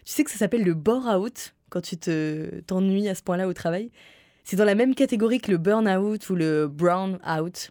Tu 0.05 0.13
sais 0.13 0.25
que 0.25 0.31
ça 0.31 0.37
s'appelle 0.39 0.63
le 0.65 0.75
bore-out, 0.75 1.55
quand 1.71 1.81
tu 1.81 1.97
te 1.97 2.61
t'ennuies 2.67 3.09
à 3.09 3.15
ce 3.15 3.23
point-là 3.23 3.49
au 3.49 3.53
travail. 3.55 3.91
C'est 4.45 4.57
dans 4.57 4.65
la 4.65 4.75
même 4.75 4.95
catégorie 4.95 5.41
que 5.41 5.51
le 5.51 5.59
burn-out 5.59 6.29
ou 6.31 6.35
le 6.35 6.67
brown-out. 6.69 7.71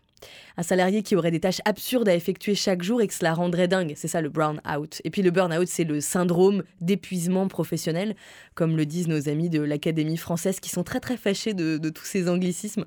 Un 0.58 0.64
salarié 0.64 1.04
qui 1.04 1.16
aurait 1.16 1.32
des 1.32 1.40
tâches 1.40 1.62
absurdes 1.66 2.10
à 2.10 2.16
effectuer 2.16 2.56
chaque 2.56 2.84
jour 2.84 3.02
et 3.02 3.08
que 3.08 3.14
cela 3.14 3.34
rendrait 3.34 3.68
dingue. 3.68 3.94
C'est 3.96 4.08
ça 4.08 4.22
le 4.22 4.30
brown-out. 4.30 5.02
Et 5.04 5.10
puis 5.10 5.22
le 5.22 5.32
burn-out, 5.32 5.68
c'est 5.68 5.84
le 5.84 6.02
syndrome 6.02 6.64
d'épuisement 6.82 7.48
professionnel, 7.48 8.16
comme 8.56 8.78
le 8.78 8.86
disent 8.86 9.08
nos 9.08 9.30
amis 9.30 9.50
de 9.50 9.62
l'Académie 9.62 10.18
française 10.18 10.60
qui 10.60 10.70
sont 10.70 10.84
très 10.84 11.00
très 11.00 11.18
fâchés 11.18 11.54
de, 11.54 11.78
de 11.78 11.90
tous 11.90 12.06
ces 12.06 12.30
anglicismes. 12.30 12.86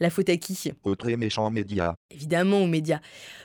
La 0.00 0.10
faute 0.10 0.30
à 0.30 0.36
qui? 0.36 0.72
Aux 0.82 0.96
très 0.96 1.16
méchants 1.16 1.50
médias. 1.50 1.94
Évidemment 2.10 2.62
aux 2.62 2.66
médias. 2.66 2.98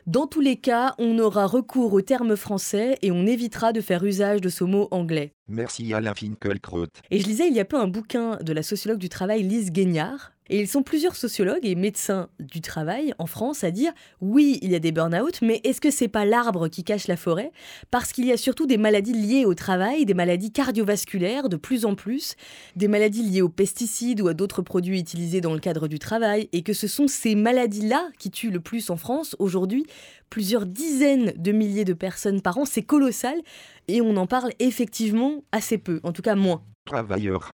Dans 0.07 0.25
tous 0.25 0.41
les 0.41 0.55
cas, 0.55 0.95
on 0.97 1.19
aura 1.19 1.45
recours 1.45 1.93
aux 1.93 2.01
termes 2.01 2.35
français 2.35 2.97
et 3.03 3.11
on 3.11 3.27
évitera 3.27 3.73
de 3.73 3.81
faire 3.81 4.03
usage 4.03 4.41
de 4.41 4.49
ce 4.49 4.63
mot 4.63 4.87
anglais. 4.89 5.33
Merci 5.49 5.93
Alain 5.93 6.13
Finkielkraut. 6.13 6.87
Et 7.09 7.19
je 7.19 7.25
lisais 7.25 7.47
il 7.47 7.53
y 7.53 7.59
a 7.59 7.65
peu 7.65 7.77
un 7.77 7.87
bouquin 7.87 8.37
de 8.37 8.51
la 8.51 8.63
sociologue 8.63 8.99
du 8.99 9.09
travail 9.09 9.43
Lise 9.43 9.71
Guignard. 9.71 10.33
Et 10.49 10.61
ils 10.61 10.67
sont 10.67 10.83
plusieurs 10.83 11.15
sociologues 11.15 11.65
et 11.65 11.75
médecins 11.75 12.29
du 12.39 12.61
travail 12.61 13.13
en 13.19 13.25
France 13.25 13.63
à 13.63 13.71
dire 13.71 13.91
oui, 14.21 14.59
il 14.61 14.71
y 14.71 14.75
a 14.75 14.79
des 14.79 14.93
burn-out, 14.93 15.41
mais 15.41 15.59
est-ce 15.63 15.81
que 15.81 15.91
c'est 15.91 16.07
pas 16.07 16.25
l'arbre 16.25 16.69
qui 16.69 16.83
cache 16.83 17.07
la 17.07 17.17
forêt? 17.17 17.51
Parce 17.91 18.13
qu'il 18.13 18.25
y 18.25 18.31
a 18.31 18.37
surtout 18.37 18.65
des 18.65 18.77
maladies 18.77 19.13
liées 19.13 19.45
au 19.45 19.55
travail, 19.55 20.05
des 20.05 20.13
maladies 20.13 20.51
cardiovasculaires 20.51 21.49
de 21.49 21.57
plus 21.57 21.85
en 21.85 21.95
plus, 21.95 22.35
des 22.75 22.87
maladies 22.87 23.23
liées 23.23 23.41
aux 23.41 23.49
pesticides 23.49 24.21
ou 24.21 24.29
à 24.29 24.33
d'autres 24.33 24.61
produits 24.61 24.99
utilisés 24.99 25.41
dans 25.41 25.53
le 25.53 25.59
cadre 25.59 25.87
du 25.87 25.99
travail, 25.99 26.47
et 26.53 26.61
que 26.61 26.73
ce 26.73 26.87
sont 26.87 27.07
ces 27.07 27.35
maladies-là 27.35 28.07
qui 28.17 28.31
tuent 28.31 28.51
le 28.51 28.61
plus 28.61 28.89
en 28.89 28.95
France 28.95 29.35
aujourd'hui. 29.39 29.85
Plusieurs 30.29 30.65
dizaines 30.65 31.33
de 31.37 31.51
milliers 31.51 31.85
de 31.85 31.93
personnes 31.93 32.41
par 32.41 32.57
an, 32.57 32.65
c'est 32.65 32.83
colossal, 32.83 33.41
et 33.87 34.01
on 34.01 34.17
en 34.17 34.27
parle 34.27 34.51
effectivement 34.59 35.43
assez 35.51 35.77
peu, 35.77 35.99
en 36.03 36.11
tout 36.11 36.21
cas 36.21 36.35
moins. 36.35 36.63
Travailleurs. 36.85 37.51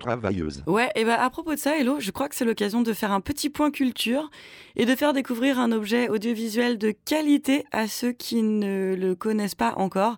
Travailleuses. 0.00 0.64
Ouais, 0.66 0.90
et 0.96 1.04
bah 1.04 1.22
à 1.22 1.30
propos 1.30 1.54
de 1.54 1.58
ça, 1.58 1.78
Hello, 1.78 2.00
je 2.00 2.10
crois 2.10 2.28
que 2.28 2.34
c'est 2.34 2.44
l'occasion 2.44 2.82
de 2.82 2.92
faire 2.92 3.12
un 3.12 3.20
petit 3.20 3.48
point 3.48 3.70
culture 3.70 4.28
et 4.76 4.86
de 4.86 4.94
faire 4.96 5.12
découvrir 5.12 5.58
un 5.58 5.70
objet 5.70 6.08
audiovisuel 6.08 6.78
de 6.78 6.90
qualité 6.90 7.64
à 7.70 7.86
ceux 7.86 8.12
qui 8.12 8.42
ne 8.42 8.96
le 8.98 9.14
connaissent 9.14 9.54
pas 9.54 9.74
encore. 9.76 10.16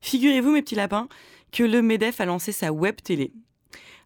Figurez-vous, 0.00 0.52
mes 0.52 0.62
petits 0.62 0.76
lapins, 0.76 1.08
que 1.52 1.62
le 1.62 1.82
MEDEF 1.82 2.20
a 2.20 2.24
lancé 2.24 2.52
sa 2.52 2.72
web 2.72 2.96
télé. 3.02 3.32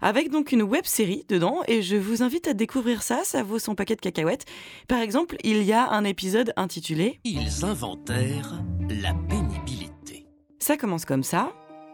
Avec 0.05 0.31
donc 0.33 0.51
une 0.51 0.63
web 0.63 0.85
série 0.85 1.25
dedans, 1.29 1.61
et 1.69 1.81
je 1.81 1.95
vous 1.95 2.25
invite 2.25 2.49
à 2.49 2.55
découvrir 2.55 3.05
ça, 3.05 3.21
ça 3.23 3.45
vaut 3.45 3.61
son 3.61 3.77
paquet 3.77 3.95
de 3.95 4.01
cacahuètes. 4.01 4.47
Par 4.89 4.99
exemple, 4.99 5.37
il 5.45 5.63
y 5.63 5.73
a 5.73 5.89
un 5.91 6.03
épisode 6.03 6.53
intitulé 6.57 7.21
Ils 7.23 7.65
inventèrent 7.65 8.61
la 8.91 9.15
pénibilité. 9.15 10.27
Ça 10.59 10.77
commence 10.77 11.05
comme 11.05 11.23
ça. 11.23 11.53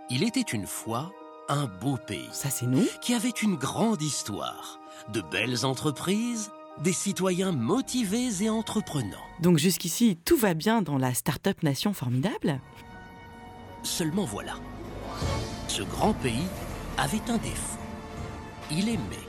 Il 0.09 0.25
était 0.25 0.41
une 0.41 0.67
fois 0.67 1.13
un 1.51 1.67
beau 1.67 1.99
pays. 2.07 2.31
Ça, 2.33 2.49
c'est 2.49 2.67
nous. 2.67 2.87
Qui 3.03 3.13
avait 3.13 3.29
une 3.29 3.57
grande 3.57 4.01
histoire, 4.01 4.81
de 5.13 5.21
belles 5.21 5.67
entreprises, 5.67 6.51
des 6.83 6.95
citoyens 6.95 7.53
motivés 7.53 8.43
et 8.43 8.49
entreprenants. 8.49 9.17
Donc 9.43 9.59
jusqu'ici, 9.59 10.19
tout 10.25 10.37
va 10.39 10.55
bien 10.55 10.81
dans 10.81 10.97
la 10.97 11.13
start-up 11.13 11.63
nation 11.63 11.93
formidable. 11.93 12.59
Seulement 13.83 14.25
voilà. 14.25 14.55
Ce 15.69 15.83
grand 15.83 16.15
pays 16.15 16.47
avait 16.97 17.31
un 17.31 17.37
défaut. 17.37 17.78
Il 18.71 18.89
aimait, 18.89 19.29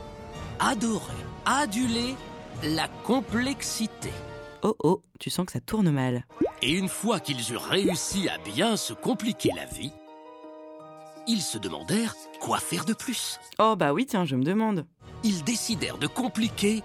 adorait, 0.60 1.14
aduler 1.46 2.16
la 2.64 2.88
complexité. 3.06 4.12
Oh 4.64 4.76
oh, 4.84 5.02
tu 5.20 5.30
sens 5.30 5.46
que 5.46 5.54
ça 5.54 5.62
tourne 5.62 5.90
mal. 5.92 6.26
Et 6.62 6.74
une 6.74 6.90
fois 6.90 7.22
qu'ils 7.22 7.54
eurent 7.54 7.64
réussi 7.64 8.28
à 8.28 8.38
bien 8.38 8.76
se 8.76 8.92
compliquer 8.92 9.52
la 9.56 9.66
vie, 9.66 9.94
ils 11.28 11.42
se 11.42 11.58
demandèrent 11.58 12.16
quoi 12.42 12.60
faire 12.60 12.84
de 12.84 12.94
plus. 12.94 13.40
Oh 13.60 13.76
bah 13.78 13.94
oui, 13.94 14.06
tiens, 14.06 14.26
je 14.26 14.36
me 14.36 14.44
demande. 14.44 14.86
Ils 15.24 15.44
décidèrent 15.44 15.98
de 15.98 16.08
compliquer 16.08 16.84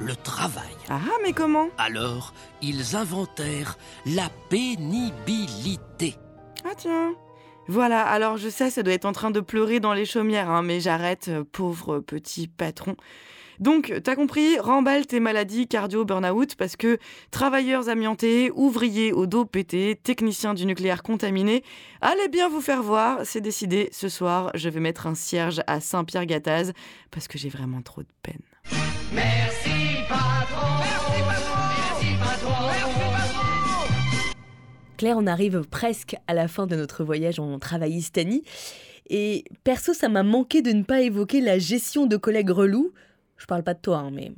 le 0.00 0.16
travail. 0.16 0.74
Ah, 0.88 1.00
mais 1.22 1.32
comment? 1.32 1.68
Alors, 1.78 2.32
ils 2.62 2.96
inventèrent 2.96 3.78
la 4.06 4.28
pénibilité. 4.48 6.16
Ah 6.64 6.74
tiens. 6.76 7.14
Voilà, 7.68 8.02
alors 8.02 8.36
je 8.36 8.48
sais, 8.48 8.70
ça 8.70 8.82
doit 8.82 8.92
être 8.92 9.04
en 9.04 9.12
train 9.12 9.30
de 9.30 9.40
pleurer 9.40 9.80
dans 9.80 9.94
les 9.94 10.04
chaumières, 10.04 10.50
hein, 10.50 10.62
mais 10.62 10.80
j'arrête, 10.80 11.28
euh, 11.28 11.44
pauvre 11.50 12.00
petit 12.00 12.48
patron. 12.48 12.96
Donc, 13.60 13.92
t'as 14.02 14.16
compris, 14.16 14.58
remballe 14.58 15.06
tes 15.06 15.20
maladies 15.20 15.68
cardio 15.68 16.04
burn-out 16.04 16.56
parce 16.56 16.74
que 16.74 16.98
travailleurs 17.30 17.88
amiantés, 17.88 18.50
ouvriers 18.54 19.12
au 19.12 19.26
dos 19.26 19.44
pété, 19.44 19.94
techniciens 20.02 20.54
du 20.54 20.66
nucléaire 20.66 21.04
contaminé, 21.04 21.62
allez 22.00 22.28
bien 22.28 22.48
vous 22.48 22.60
faire 22.60 22.82
voir, 22.82 23.20
c'est 23.24 23.40
décidé, 23.40 23.88
ce 23.92 24.08
soir, 24.08 24.50
je 24.54 24.68
vais 24.68 24.80
mettre 24.80 25.06
un 25.06 25.14
cierge 25.14 25.60
à 25.68 25.80
Saint-Pierre-Gattaz 25.80 26.72
parce 27.12 27.28
que 27.28 27.38
j'ai 27.38 27.50
vraiment 27.50 27.82
trop 27.82 28.02
de 28.02 28.08
peine. 28.22 28.42
Claire, 35.02 35.18
on 35.18 35.26
arrive 35.26 35.62
presque 35.68 36.14
à 36.28 36.32
la 36.32 36.46
fin 36.46 36.68
de 36.68 36.76
notre 36.76 37.02
voyage 37.02 37.40
en 37.40 37.58
travaillistanie. 37.58 38.44
Et 39.10 39.42
perso, 39.64 39.94
ça 39.94 40.08
m'a 40.08 40.22
manqué 40.22 40.62
de 40.62 40.70
ne 40.70 40.84
pas 40.84 41.00
évoquer 41.00 41.40
la 41.40 41.58
gestion 41.58 42.06
de 42.06 42.16
collègues 42.16 42.50
relous. 42.50 42.92
Je 43.36 43.46
parle 43.46 43.64
pas 43.64 43.74
de 43.74 43.80
toi, 43.80 43.98
hein, 43.98 44.12
mais 44.12 44.30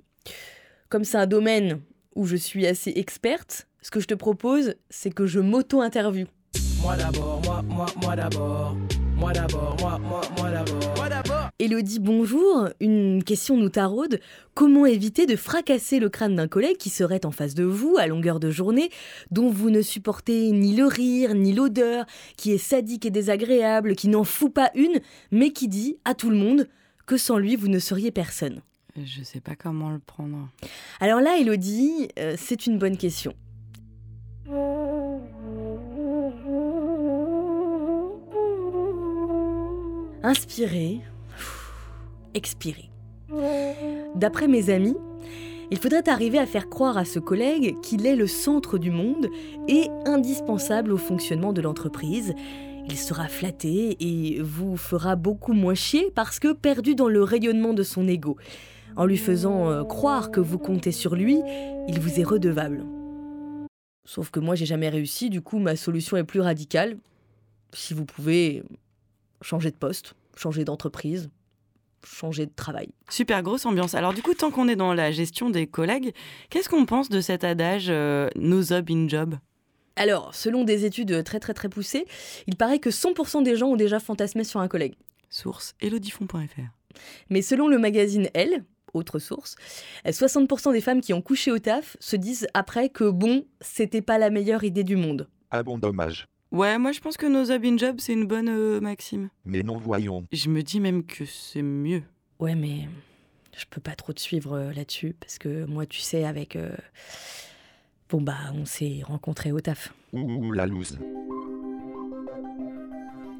comme 0.88 1.04
c'est 1.04 1.18
un 1.18 1.26
domaine 1.26 1.82
où 2.14 2.24
je 2.24 2.36
suis 2.36 2.66
assez 2.66 2.94
experte, 2.96 3.68
ce 3.82 3.90
que 3.90 4.00
je 4.00 4.06
te 4.06 4.14
propose, 4.14 4.76
c'est 4.88 5.12
que 5.12 5.26
je 5.26 5.38
m'auto-interview. 5.38 6.28
Moi 6.80 6.96
d'abord, 6.96 7.42
moi, 7.44 7.60
moi, 7.60 7.86
moi 8.00 8.16
d'abord. 8.16 8.74
Moi 9.16 9.32
d'abord, 9.34 9.76
moi, 9.78 9.98
moi, 9.98 10.22
moi 10.38 10.50
d'abord. 10.50 10.96
Moi 10.96 11.08
d'abord. 11.10 11.43
Elodie, 11.60 12.00
bonjour. 12.00 12.68
Une 12.80 13.22
question 13.22 13.56
nous 13.56 13.68
taraude. 13.68 14.18
Comment 14.54 14.86
éviter 14.86 15.24
de 15.24 15.36
fracasser 15.36 16.00
le 16.00 16.08
crâne 16.08 16.34
d'un 16.34 16.48
collègue 16.48 16.78
qui 16.78 16.90
serait 16.90 17.24
en 17.24 17.30
face 17.30 17.54
de 17.54 17.62
vous 17.62 17.96
à 17.96 18.08
longueur 18.08 18.40
de 18.40 18.50
journée, 18.50 18.90
dont 19.30 19.50
vous 19.50 19.70
ne 19.70 19.80
supportez 19.80 20.50
ni 20.50 20.74
le 20.74 20.84
rire, 20.84 21.32
ni 21.34 21.52
l'odeur, 21.52 22.06
qui 22.36 22.50
est 22.50 22.58
sadique 22.58 23.06
et 23.06 23.12
désagréable, 23.12 23.94
qui 23.94 24.08
n'en 24.08 24.24
fout 24.24 24.52
pas 24.52 24.72
une, 24.74 24.98
mais 25.30 25.50
qui 25.50 25.68
dit 25.68 25.96
à 26.04 26.14
tout 26.14 26.28
le 26.28 26.36
monde 26.36 26.68
que 27.06 27.16
sans 27.16 27.38
lui, 27.38 27.54
vous 27.54 27.68
ne 27.68 27.78
seriez 27.78 28.10
personne? 28.10 28.60
Je 28.96 29.22
sais 29.22 29.40
pas 29.40 29.54
comment 29.54 29.90
le 29.90 30.00
prendre. 30.00 30.48
Alors 30.98 31.20
là, 31.20 31.38
Elodie, 31.38 32.08
euh, 32.18 32.34
c'est 32.36 32.66
une 32.66 32.78
bonne 32.78 32.96
question. 32.96 33.32
Inspirez, 40.24 41.00
D'après 44.14 44.48
mes 44.48 44.70
amis, 44.70 44.96
il 45.70 45.78
faudrait 45.78 46.08
arriver 46.08 46.38
à 46.38 46.46
faire 46.46 46.68
croire 46.68 46.98
à 46.98 47.04
ce 47.04 47.18
collègue 47.18 47.80
qu'il 47.80 48.06
est 48.06 48.16
le 48.16 48.26
centre 48.26 48.78
du 48.78 48.90
monde 48.90 49.28
et 49.68 49.88
indispensable 50.04 50.92
au 50.92 50.96
fonctionnement 50.96 51.52
de 51.52 51.62
l'entreprise. 51.62 52.34
Il 52.86 52.98
sera 52.98 53.28
flatté 53.28 53.96
et 53.98 54.42
vous 54.42 54.76
fera 54.76 55.16
beaucoup 55.16 55.54
moins 55.54 55.74
chier 55.74 56.10
parce 56.14 56.38
que 56.38 56.52
perdu 56.52 56.94
dans 56.94 57.08
le 57.08 57.22
rayonnement 57.22 57.72
de 57.72 57.82
son 57.82 58.06
ego. 58.06 58.36
En 58.96 59.06
lui 59.06 59.16
faisant 59.16 59.70
euh, 59.70 59.84
croire 59.84 60.30
que 60.30 60.40
vous 60.40 60.58
comptez 60.58 60.92
sur 60.92 61.16
lui, 61.16 61.40
il 61.88 61.98
vous 61.98 62.20
est 62.20 62.24
redevable. 62.24 62.84
Sauf 64.04 64.30
que 64.30 64.38
moi 64.38 64.54
j'ai 64.54 64.66
jamais 64.66 64.90
réussi, 64.90 65.30
du 65.30 65.40
coup 65.40 65.58
ma 65.58 65.76
solution 65.76 66.16
est 66.16 66.24
plus 66.24 66.40
radicale. 66.40 66.98
Si 67.72 67.94
vous 67.94 68.04
pouvez 68.04 68.62
changer 69.40 69.70
de 69.70 69.76
poste, 69.76 70.14
changer 70.36 70.64
d'entreprise, 70.64 71.30
changer 72.06 72.46
de 72.46 72.52
travail. 72.54 72.88
Super 73.08 73.42
grosse 73.42 73.66
ambiance. 73.66 73.94
Alors 73.94 74.14
du 74.14 74.22
coup, 74.22 74.34
tant 74.34 74.50
qu'on 74.50 74.68
est 74.68 74.76
dans 74.76 74.94
la 74.94 75.10
gestion 75.12 75.50
des 75.50 75.66
collègues, 75.66 76.12
qu'est-ce 76.50 76.68
qu'on 76.68 76.86
pense 76.86 77.08
de 77.08 77.20
cet 77.20 77.44
adage 77.44 77.86
euh, 77.88 78.28
no 78.36 78.62
job 78.62 78.86
in 78.90 79.08
job? 79.08 79.36
Alors, 79.96 80.34
selon 80.34 80.64
des 80.64 80.84
études 80.84 81.22
très 81.22 81.38
très 81.38 81.54
très 81.54 81.68
poussées, 81.68 82.06
il 82.46 82.56
paraît 82.56 82.80
que 82.80 82.90
100% 82.90 83.44
des 83.44 83.56
gens 83.56 83.68
ont 83.68 83.76
déjà 83.76 84.00
fantasmé 84.00 84.42
sur 84.42 84.60
un 84.60 84.68
collègue. 84.68 84.94
Source 85.30 85.74
elodifond.fr. 85.80 86.98
Mais 87.30 87.42
selon 87.42 87.68
le 87.68 87.78
magazine 87.78 88.28
Elle, 88.34 88.64
autre 88.92 89.18
source, 89.18 89.56
60% 90.06 90.72
des 90.72 90.80
femmes 90.80 91.00
qui 91.00 91.12
ont 91.12 91.22
couché 91.22 91.50
au 91.50 91.58
taf 91.58 91.96
se 92.00 92.16
disent 92.16 92.46
après 92.54 92.88
que 92.88 93.10
bon, 93.10 93.44
c'était 93.60 94.02
pas 94.02 94.18
la 94.18 94.30
meilleure 94.30 94.64
idée 94.64 94.84
du 94.84 94.96
monde. 94.96 95.28
Ah 95.50 95.62
bon 95.62 95.78
dommage. 95.78 96.26
Ouais, 96.54 96.78
moi 96.78 96.92
je 96.92 97.00
pense 97.00 97.16
que 97.16 97.26
no 97.26 97.44
job 97.44 97.64
in 97.64 97.76
job, 97.76 97.96
c'est 97.98 98.12
une 98.12 98.26
bonne 98.26 98.48
euh, 98.48 98.80
maxime. 98.80 99.28
Mais 99.44 99.64
non 99.64 99.76
voyons. 99.76 100.24
Je 100.30 100.48
me 100.48 100.62
dis 100.62 100.78
même 100.78 101.04
que 101.04 101.24
c'est 101.24 101.62
mieux. 101.62 102.04
Ouais, 102.38 102.54
mais 102.54 102.88
je 103.56 103.64
peux 103.68 103.80
pas 103.80 103.96
trop 103.96 104.12
te 104.12 104.20
suivre 104.20 104.52
euh, 104.52 104.72
là-dessus 104.72 105.16
parce 105.18 105.38
que 105.38 105.64
moi, 105.64 105.84
tu 105.84 105.98
sais, 105.98 106.24
avec 106.24 106.54
euh, 106.54 106.70
Bon 108.08 108.20
bah, 108.20 108.36
on 108.54 108.64
s'est 108.66 109.00
rencontrés 109.02 109.50
au 109.50 109.60
taf. 109.60 109.92
Ouh 110.12 110.52
la 110.52 110.66
loose. 110.66 111.00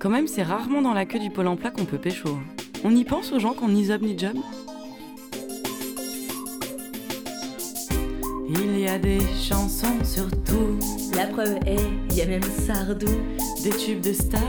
Quand 0.01 0.11
même, 0.11 0.27
c'est 0.27 0.43
rarement 0.43 0.83
dans 0.83 0.93
la 0.93 1.07
queue 1.07 1.21
du 1.21 1.31
pôle 1.31 1.47
emploi 1.47 1.71
qu'on 1.71 1.85
peut 1.85 2.01
pécho. 2.01 2.37
On 2.83 2.97
y 2.97 3.05
pense 3.05 3.31
aux 3.31 3.39
gens 3.39 3.55
qu'on 3.55 3.69
ni 3.69 3.89
ni 4.03 4.19
job? 4.19 4.37
A 8.95 8.99
des 8.99 9.21
chansons 9.43 10.05
sur 10.05 10.31
tout. 10.45 10.79
La 11.17 11.27
preuve 11.27 11.57
est, 11.67 11.81
il 12.11 12.17
y 12.17 12.23
a 12.23 12.27
même 12.27 12.43
Sardou. 12.43 13.11
Des 13.65 13.71
tubes 13.71 14.01
de 14.01 14.13
stars 14.13 14.41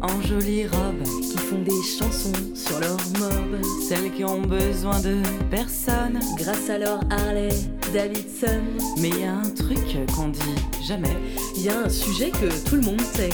en 0.00 0.20
jolies 0.22 0.66
robes. 0.66 1.04
Qui 1.20 1.38
font 1.38 1.62
des 1.62 1.82
chansons 1.98 2.32
sur 2.54 2.80
leur 2.80 2.96
mob. 3.20 3.62
Celles 3.88 4.10
qui 4.12 4.24
ont 4.24 4.40
besoin 4.40 4.98
de 5.00 5.18
personne. 5.50 6.18
Grâce 6.36 6.68
à 6.68 6.78
leur 6.78 7.00
Harley 7.10 7.50
Davidson. 7.92 8.62
Mais 8.98 9.10
il 9.10 9.20
y 9.20 9.24
a 9.24 9.34
un 9.34 9.50
truc 9.50 9.78
qu'on 10.16 10.28
dit 10.28 10.62
jamais. 10.84 11.16
Il 11.56 11.62
y 11.62 11.68
a 11.68 11.78
un 11.78 11.88
sujet 11.88 12.30
que 12.30 12.68
tout 12.68 12.76
le 12.76 12.82
monde 12.82 13.00
sait. 13.00 13.30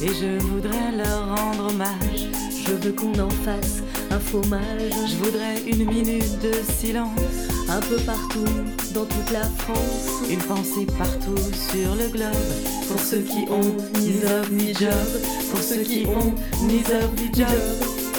Et 0.00 0.08
je 0.08 0.38
voudrais 0.46 0.92
leur 0.96 1.36
rendre 1.36 1.72
hommage. 1.72 2.28
Je 2.66 2.72
veux 2.74 2.92
qu'on 2.92 3.18
en 3.18 3.30
fasse 3.30 3.82
un 4.10 4.20
fromage. 4.20 4.92
Je 5.08 5.16
voudrais 5.16 5.60
une 5.66 5.86
minute 5.86 6.40
de 6.40 6.52
silence. 6.78 7.51
Un 7.72 7.80
peu 7.80 7.96
partout, 8.04 8.44
dans 8.92 9.06
toute 9.06 9.30
la 9.32 9.44
France. 9.44 10.28
Une 10.28 10.40
pensée 10.40 10.84
partout 10.98 11.38
sur 11.38 11.94
le 11.94 12.06
globe. 12.12 12.86
Pour 12.86 13.00
ceux 13.00 13.20
qui 13.20 13.48
ont 13.50 13.98
ni 13.98 14.12
job 14.20 14.46
ni 14.50 14.74
job. 14.74 14.92
Pour 15.50 15.62
ceux 15.62 15.80
qui 15.80 16.04
ont 16.04 16.34
ni 16.66 16.84
job 16.84 17.10
ni 17.16 17.32
job. 17.32 17.48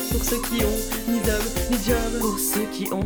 Pour 0.09 0.23
ceux 0.23 0.41
qui 0.41 0.63
ont 0.63 1.07
ni 1.07 1.19
job 1.23 1.43
ni 1.69 1.77
job. 1.85 2.19
Pour 2.19 2.39
ceux 2.39 2.65
qui 2.71 2.91
ont 2.91 3.05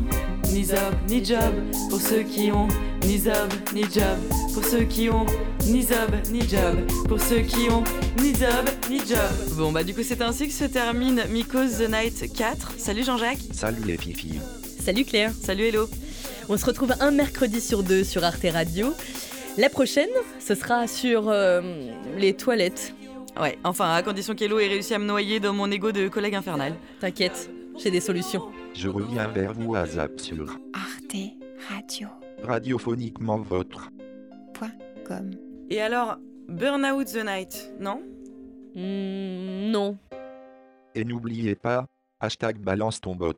ni 0.53 0.63
job 0.63 0.95
ni 1.09 1.25
job. 1.25 1.53
Pour 1.89 1.99
ceux 1.99 2.23
qui 2.23 2.49
ont 2.49 2.69
ni 3.03 3.17
job 3.17 3.51
ni 3.73 3.83
job. 3.83 4.17
Pour 4.53 4.63
ceux 4.63 4.83
qui 4.83 5.09
ont 5.09 5.25
ni 5.65 5.81
job 5.81 6.15
ni 6.31 6.41
job. 6.47 6.77
Pour 7.09 7.19
ceux 7.19 7.41
qui 7.41 7.69
ont 7.69 7.83
ni 8.21 8.33
job 8.33 8.69
ni 8.89 8.99
job. 8.99 9.57
Bon 9.57 9.73
bah 9.73 9.83
du 9.83 9.93
coup 9.93 10.01
c'est 10.01 10.21
ainsi 10.21 10.47
que 10.47 10.53
se 10.53 10.63
termine 10.63 11.25
Miko's 11.29 11.79
The 11.79 11.89
Night 11.89 12.31
4. 12.33 12.75
Salut 12.77 13.03
Jean-Jacques. 13.03 13.43
Salut 13.51 13.83
les 13.85 13.97
filles. 13.97 14.39
Salut 14.81 15.03
Claire. 15.03 15.33
Salut 15.43 15.65
Hello. 15.65 15.89
On 16.49 16.55
se 16.55 16.65
retrouve 16.65 16.93
un 17.01 17.11
mercredi 17.11 17.59
sur 17.59 17.83
deux 17.83 18.05
sur 18.05 18.23
Arte 18.23 18.45
Radio. 18.51 18.93
La 19.57 19.69
prochaine, 19.69 20.09
ce 20.39 20.55
sera 20.55 20.87
sur 20.87 21.27
euh, 21.27 21.91
les 22.17 22.33
toilettes. 22.35 22.93
Ouais, 23.39 23.57
enfin 23.65 23.93
à 23.93 24.01
condition 24.01 24.33
qu'Hello 24.33 24.57
ait 24.59 24.67
réussi 24.67 24.93
à 24.93 24.99
me 24.99 25.05
noyer 25.05 25.39
dans 25.41 25.51
mon 25.53 25.69
ego 25.69 25.91
de 25.91 26.07
collègue 26.07 26.35
infernal. 26.35 26.73
T'inquiète, 27.01 27.49
j'ai 27.77 27.91
des 27.91 27.99
solutions. 27.99 28.43
Je 28.73 28.87
reviens 28.87 29.27
vers 29.27 29.53
vous 29.53 29.75
à 29.75 29.85
Zap 29.85 30.19
sur 30.19 30.57
Arte 30.73 31.17
Radio. 31.69 32.07
radiophoniquement 32.43 33.37
votre. 33.39 33.89
Point 34.53 34.71
com. 35.05 35.31
Et 35.69 35.81
alors, 35.81 36.17
Burnout 36.47 37.05
the 37.11 37.25
Night, 37.25 37.73
non? 37.79 38.01
Hmm, 38.73 39.69
non. 39.71 39.97
Et 40.95 41.03
n'oubliez 41.03 41.55
pas, 41.55 41.87
hashtag 42.21 42.57
balance 42.57 43.01
ton 43.01 43.15
bot. 43.15 43.33